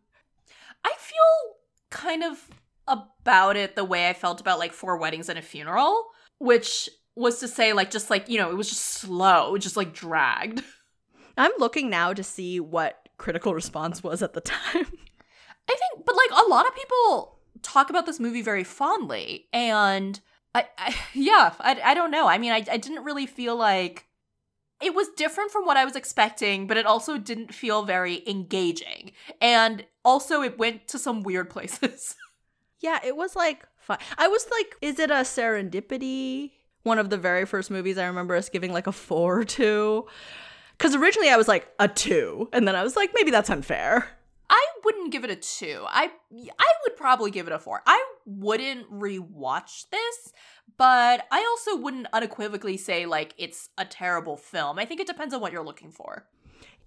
I 0.83 0.93
feel 0.97 1.55
kind 1.89 2.23
of 2.23 2.49
about 2.87 3.55
it 3.55 3.75
the 3.75 3.83
way 3.83 4.09
I 4.09 4.13
felt 4.13 4.41
about 4.41 4.59
like 4.59 4.73
Four 4.73 4.97
Weddings 4.97 5.29
and 5.29 5.37
a 5.37 5.41
Funeral, 5.41 6.07
which 6.39 6.89
was 7.15 7.39
to 7.39 7.47
say, 7.47 7.73
like, 7.73 7.91
just 7.91 8.09
like, 8.09 8.29
you 8.29 8.37
know, 8.37 8.49
it 8.49 8.57
was 8.57 8.69
just 8.69 8.85
slow, 8.85 9.57
just 9.57 9.77
like 9.77 9.93
dragged. 9.93 10.63
I'm 11.37 11.51
looking 11.59 11.89
now 11.89 12.13
to 12.13 12.23
see 12.23 12.59
what 12.59 13.09
critical 13.17 13.53
response 13.53 14.03
was 14.03 14.21
at 14.21 14.33
the 14.33 14.41
time. 14.41 14.57
I 14.75 15.75
think, 15.75 16.05
but 16.05 16.15
like, 16.15 16.43
a 16.45 16.49
lot 16.49 16.67
of 16.67 16.75
people 16.75 17.39
talk 17.61 17.89
about 17.89 18.05
this 18.05 18.19
movie 18.19 18.41
very 18.41 18.63
fondly. 18.63 19.47
And 19.53 20.19
I, 20.59 20.89
I 20.89 20.95
yeah, 21.13 21.53
I, 21.59 21.79
I 21.83 21.93
don't 21.93 22.11
know. 22.11 22.27
I 22.27 22.37
mean, 22.37 22.51
I, 22.51 22.63
I 22.71 22.77
didn't 22.77 23.03
really 23.03 23.25
feel 23.25 23.55
like 23.55 24.05
it 24.81 24.95
was 24.95 25.09
different 25.17 25.51
from 25.51 25.65
what 25.65 25.77
I 25.77 25.85
was 25.85 25.95
expecting, 25.95 26.67
but 26.67 26.77
it 26.77 26.85
also 26.85 27.17
didn't 27.17 27.53
feel 27.53 27.83
very 27.83 28.23
engaging. 28.27 29.11
And 29.41 29.85
also, 30.05 30.41
it 30.41 30.57
went 30.57 30.87
to 30.89 30.99
some 30.99 31.23
weird 31.23 31.49
places. 31.55 32.15
Yeah, 32.79 32.99
it 33.03 33.15
was 33.15 33.35
like 33.35 33.65
fun. 33.77 33.97
I 34.17 34.27
was 34.27 34.47
like, 34.51 34.75
is 34.81 34.99
it 34.99 35.11
a 35.11 35.15
serendipity? 35.15 36.51
One 36.83 36.97
of 36.97 37.09
the 37.09 37.17
very 37.17 37.45
first 37.45 37.69
movies 37.69 37.97
I 37.97 38.05
remember 38.05 38.35
us 38.35 38.47
giving 38.47 38.71
like 38.71 38.87
a 38.87 38.93
four 38.93 39.43
to. 39.59 40.07
Because 40.77 40.95
originally 40.95 41.29
I 41.29 41.35
was 41.35 41.49
like 41.49 41.67
a 41.77 41.89
two, 41.89 42.47
and 42.53 42.65
then 42.65 42.73
I 42.73 42.83
was 42.83 42.95
like, 42.95 43.11
maybe 43.13 43.31
that's 43.31 43.49
unfair. 43.49 44.07
I 44.49 44.65
wouldn't 44.85 45.11
give 45.11 45.23
it 45.25 45.29
a 45.29 45.35
two. 45.35 45.83
I 45.87 46.09
I 46.31 46.73
would 46.83 46.95
probably 46.95 47.31
give 47.31 47.47
it 47.47 47.53
a 47.53 47.59
four. 47.59 47.81
I 47.85 48.03
wouldn't 48.29 48.91
rewatch 48.91 49.89
this, 49.89 50.33
but 50.77 51.25
I 51.31 51.39
also 51.49 51.81
wouldn't 51.81 52.07
unequivocally 52.13 52.77
say 52.77 53.05
like 53.05 53.33
it's 53.37 53.69
a 53.77 53.85
terrible 53.85 54.37
film. 54.37 54.77
I 54.79 54.85
think 54.85 55.01
it 55.01 55.07
depends 55.07 55.33
on 55.33 55.41
what 55.41 55.51
you're 55.51 55.65
looking 55.65 55.91
for. 55.91 56.27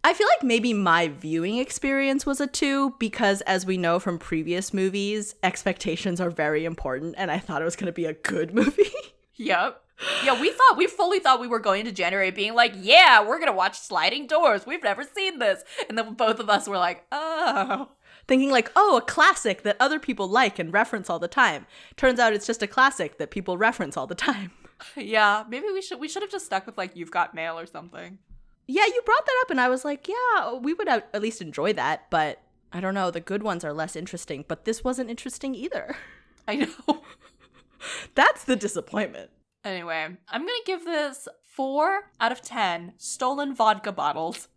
I 0.05 0.15
feel 0.15 0.27
like 0.27 0.43
maybe 0.43 0.73
my 0.73 1.09
viewing 1.09 1.59
experience 1.59 2.27
was 2.27 2.41
a 2.41 2.47
two 2.47 2.95
because, 2.99 3.41
as 3.43 3.65
we 3.65 3.77
know 3.77 4.01
from 4.01 4.19
previous 4.19 4.75
movies, 4.75 5.37
expectations 5.45 6.21
are 6.21 6.31
very 6.31 6.65
important, 6.65 7.15
and 7.19 7.31
I 7.31 7.39
thought 7.39 7.63
it 7.63 7.67
was 7.67 7.77
going 7.77 7.87
to 7.87 7.93
be 7.93 8.07
a 8.07 8.15
good 8.15 8.53
movie. 8.55 8.91
Yep. 9.37 9.81
Yeah, 10.25 10.41
we 10.41 10.51
thought 10.51 10.77
we 10.77 10.89
fully 10.89 11.21
thought 11.21 11.41
we 11.41 11.47
were 11.47 11.61
going 11.61 11.85
to 11.85 11.93
January 11.93 12.33
being 12.33 12.55
like, 12.55 12.73
yeah, 12.77 13.25
we're 13.25 13.39
gonna 13.39 13.53
watch 13.53 13.79
Sliding 13.79 14.27
Doors. 14.27 14.67
We've 14.67 14.83
never 14.83 15.05
seen 15.05 15.39
this, 15.39 15.63
and 15.89 15.97
then 15.97 16.15
both 16.15 16.41
of 16.41 16.51
us 16.51 16.67
were 16.67 16.79
like, 16.79 17.07
oh, 17.13 17.89
Thinking, 18.29 18.51
like, 18.51 18.71
oh, 18.77 18.97
a 18.97 19.03
classic 19.03 19.63
that 19.63 19.77
other 19.81 19.99
people 19.99 20.29
like 20.29 20.59
and 20.59 20.73
reference 20.73 21.11
all 21.11 21.19
the 21.19 21.29
time. 21.29 21.67
Turns 21.97 22.21
out 22.21 22.33
it's 22.33 22.47
just 22.47 22.63
a 22.63 22.67
classic 22.67 23.19
that 23.19 23.31
people 23.31 23.59
reference 23.59 23.97
all 23.97 24.07
the 24.07 24.15
time. 24.15 24.53
yeah. 24.97 25.45
Maybe 25.49 25.67
we 25.73 25.83
should 25.83 26.01
we 26.01 26.09
should 26.09 26.23
have 26.23 26.31
just 26.31 26.47
stuck 26.47 26.67
with 26.67 26.79
like 26.79 26.97
You've 26.97 27.11
Got 27.11 27.35
Mail 27.35 27.59
or 27.59 27.67
something. 27.67 28.19
Yeah, 28.67 28.87
you 28.87 29.03
brought 29.05 29.27
that 29.27 29.43
up, 29.43 29.51
and 29.51 29.61
I 29.61 29.69
was 29.69 29.85
like, 29.85 30.09
yeah, 30.09 30.55
we 30.55 30.73
would 30.73 30.89
at 30.89 31.09
at 31.13 31.23
least 31.23 31.43
enjoy 31.43 31.73
that, 31.75 32.09
but 32.11 32.41
I 32.73 32.81
don't 32.81 32.95
know. 32.95 33.11
The 33.11 33.21
good 33.21 33.43
ones 33.43 33.65
are 33.65 33.73
less 33.73 33.97
interesting, 33.97 34.45
but 34.49 34.65
this 34.65 34.85
wasn't 34.85 35.11
interesting 35.11 35.55
either. 35.55 35.97
I 36.49 36.57
know. 36.57 37.03
That's 38.15 38.45
the 38.45 38.57
disappointment. 38.57 39.31
Anyway, 39.65 40.17
I'm 40.29 40.41
gonna 40.41 40.53
give 40.67 40.85
this 40.85 41.29
four 41.43 42.11
out 42.21 42.33
of 42.33 42.41
ten 42.43 42.95
stolen 42.97 43.55
vodka 43.55 43.93
bottles. 43.93 44.49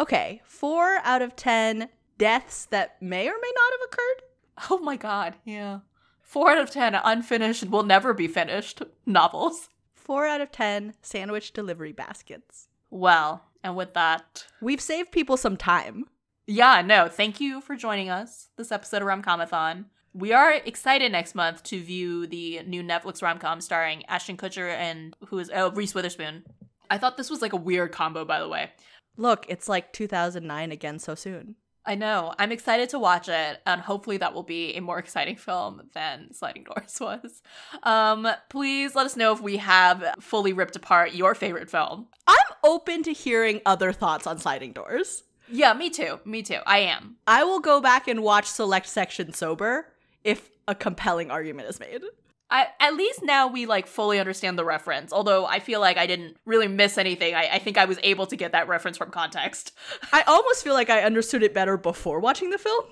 Okay, 0.00 0.42
four 0.44 0.98
out 1.04 1.22
of 1.22 1.36
ten 1.36 1.88
deaths 2.22 2.66
that 2.66 3.02
may 3.02 3.26
or 3.28 3.34
may 3.42 3.52
not 3.56 3.72
have 3.72 3.88
occurred. 3.88 4.22
Oh 4.70 4.78
my 4.78 4.96
god, 4.96 5.34
yeah. 5.44 5.80
Four 6.20 6.52
out 6.52 6.58
of 6.58 6.70
ten 6.70 6.94
unfinished 6.94 7.68
will 7.68 7.82
never 7.82 8.14
be 8.14 8.28
finished 8.28 8.80
novels. 9.04 9.68
Four 9.92 10.26
out 10.26 10.40
of 10.40 10.52
ten 10.52 10.94
sandwich 11.02 11.52
delivery 11.52 11.90
baskets. 11.92 12.68
Well, 12.90 13.42
and 13.64 13.74
with 13.76 13.94
that, 13.94 14.46
We've 14.60 14.80
saved 14.80 15.10
people 15.10 15.36
some 15.36 15.56
time. 15.56 16.04
yeah, 16.46 16.80
no, 16.82 17.08
thank 17.08 17.40
you 17.40 17.60
for 17.60 17.74
joining 17.74 18.08
us 18.08 18.50
this 18.56 18.70
episode 18.70 19.02
of 19.02 19.08
Romcomathon. 19.08 19.86
We 20.14 20.32
are 20.32 20.52
excited 20.52 21.10
next 21.10 21.34
month 21.34 21.64
to 21.64 21.82
view 21.82 22.28
the 22.28 22.60
new 22.64 22.82
Netflix 22.84 23.20
rom-com 23.22 23.60
starring 23.60 24.04
Ashton 24.06 24.36
Kutcher 24.36 24.68
and 24.72 25.16
who 25.28 25.40
is 25.40 25.50
oh 25.52 25.72
Reese 25.72 25.94
Witherspoon. 25.94 26.44
I 26.88 26.98
thought 26.98 27.16
this 27.16 27.30
was 27.30 27.42
like 27.42 27.52
a 27.54 27.56
weird 27.56 27.90
combo, 27.90 28.24
by 28.24 28.38
the 28.38 28.48
way. 28.48 28.70
Look, 29.16 29.44
it's 29.48 29.68
like 29.68 29.92
2009 29.92 30.70
again 30.70 30.98
so 31.00 31.14
soon. 31.14 31.56
I 31.84 31.96
know. 31.96 32.32
I'm 32.38 32.52
excited 32.52 32.90
to 32.90 32.98
watch 32.98 33.28
it, 33.28 33.60
and 33.66 33.80
hopefully 33.80 34.16
that 34.18 34.34
will 34.34 34.44
be 34.44 34.74
a 34.74 34.80
more 34.80 34.98
exciting 34.98 35.36
film 35.36 35.82
than 35.94 36.32
Sliding 36.32 36.64
Doors 36.64 36.96
was. 37.00 37.42
Um, 37.82 38.28
please 38.48 38.94
let 38.94 39.06
us 39.06 39.16
know 39.16 39.32
if 39.32 39.40
we 39.40 39.56
have 39.56 40.14
fully 40.20 40.52
ripped 40.52 40.76
apart 40.76 41.14
your 41.14 41.34
favorite 41.34 41.70
film. 41.70 42.06
I'm 42.26 42.36
open 42.62 43.02
to 43.04 43.12
hearing 43.12 43.60
other 43.66 43.92
thoughts 43.92 44.26
on 44.26 44.38
Sliding 44.38 44.72
Doors. 44.72 45.24
Yeah, 45.48 45.74
me 45.74 45.90
too. 45.90 46.20
Me 46.24 46.42
too. 46.42 46.60
I 46.66 46.78
am. 46.78 47.16
I 47.26 47.44
will 47.44 47.60
go 47.60 47.80
back 47.80 48.06
and 48.06 48.22
watch 48.22 48.46
select 48.46 48.86
section 48.86 49.32
sober 49.32 49.86
if 50.24 50.50
a 50.68 50.74
compelling 50.74 51.30
argument 51.30 51.68
is 51.68 51.80
made. 51.80 52.02
I, 52.52 52.66
at 52.80 52.94
least 52.94 53.22
now 53.22 53.48
we 53.48 53.64
like 53.64 53.86
fully 53.86 54.20
understand 54.20 54.58
the 54.58 54.64
reference. 54.64 55.10
Although 55.10 55.46
I 55.46 55.58
feel 55.58 55.80
like 55.80 55.96
I 55.96 56.06
didn't 56.06 56.36
really 56.44 56.68
miss 56.68 56.98
anything. 56.98 57.34
I, 57.34 57.48
I 57.54 57.58
think 57.58 57.78
I 57.78 57.86
was 57.86 57.98
able 58.02 58.26
to 58.26 58.36
get 58.36 58.52
that 58.52 58.68
reference 58.68 58.98
from 58.98 59.10
context. 59.10 59.72
I 60.12 60.22
almost 60.26 60.62
feel 60.62 60.74
like 60.74 60.90
I 60.90 61.02
understood 61.02 61.42
it 61.42 61.54
better 61.54 61.78
before 61.78 62.20
watching 62.20 62.50
the 62.50 62.58
film. 62.58 62.84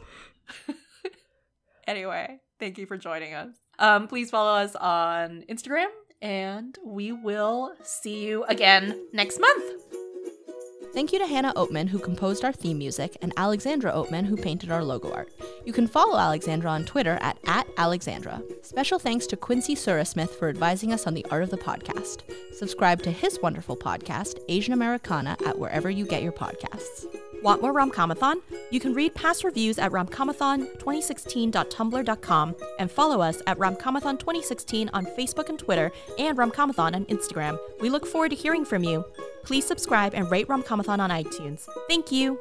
anyway, 1.87 2.39
thank 2.59 2.79
you 2.79 2.87
for 2.87 2.97
joining 2.97 3.35
us. 3.35 3.51
Um, 3.79 4.09
please 4.09 4.31
follow 4.31 4.59
us 4.59 4.75
on 4.77 5.45
Instagram, 5.51 5.89
and 6.23 6.79
we 6.83 7.13
will 7.13 7.75
see 7.83 8.25
you 8.25 8.45
again 8.45 9.09
next 9.13 9.39
month. 9.39 10.00
Thank 10.93 11.13
you 11.13 11.21
to 11.21 11.27
Hannah 11.27 11.55
Oatman, 11.55 11.89
who 11.89 12.01
composed 12.01 12.45
our 12.45 12.53
theme 12.53 12.79
music, 12.79 13.17
and 13.23 13.33
Alexandra 13.37 13.93
Oatman, 13.93 14.27
who 14.27 14.37
painted 14.37 14.73
our 14.73 14.83
logo 14.83 15.13
art. 15.13 15.33
You 15.65 15.73
can 15.73 15.87
follow 15.87 16.19
Alexandra 16.19 16.69
on 16.69 16.85
Twitter 16.85 17.17
at, 17.21 17.39
at 17.47 17.69
Alexandra. 17.77 18.43
Special 18.63 18.99
thanks 18.99 19.27
to 19.29 19.37
Quincy 19.37 19.77
Surasmith 19.77 20.35
for 20.37 20.49
advising 20.49 20.93
us 20.93 21.07
on 21.07 21.15
the 21.15 21.25
art 21.31 21.45
of 21.45 21.51
the 21.51 21.57
podcast. 21.57 22.23
Subscribe 22.53 23.03
to 23.03 23.11
his 23.13 23.39
wonderful 23.41 23.77
podcast, 23.77 24.41
Asian 24.49 24.75
Americana, 24.75 25.37
at 25.47 25.59
wherever 25.59 25.89
you 25.91 26.05
get 26.05 26.25
your 26.25 26.33
podcasts. 26.33 27.07
Want 27.43 27.63
more 27.63 27.73
Romcomathon? 27.73 28.43
You 28.71 28.81
can 28.81 28.93
read 28.95 29.15
past 29.15 29.45
reviews 29.45 29.79
at 29.79 29.93
romcomathon2016.tumblr.com 29.93 32.57
and 32.79 32.91
follow 32.91 33.21
us 33.21 33.41
at 33.47 33.59
romcomathon2016 33.59 34.91
on 34.93 35.07
Facebook 35.07 35.49
and 35.49 35.59
Twitter 35.59 35.93
and 36.19 36.37
romcomathon 36.37 36.95
on 36.95 37.07
Instagram. 37.07 37.59
We 37.81 37.89
look 37.89 38.07
forward 38.07 38.29
to 38.31 38.37
hearing 38.37 38.65
from 38.65 38.85
you. 38.85 39.05
Please 39.43 39.67
subscribe 39.67 40.15
and 40.15 40.31
rate 40.31 40.47
Romcomathon 40.49 41.01
on 41.01 41.11
iTunes. 41.11 41.67
Thank 41.89 42.13
you! 42.13 42.39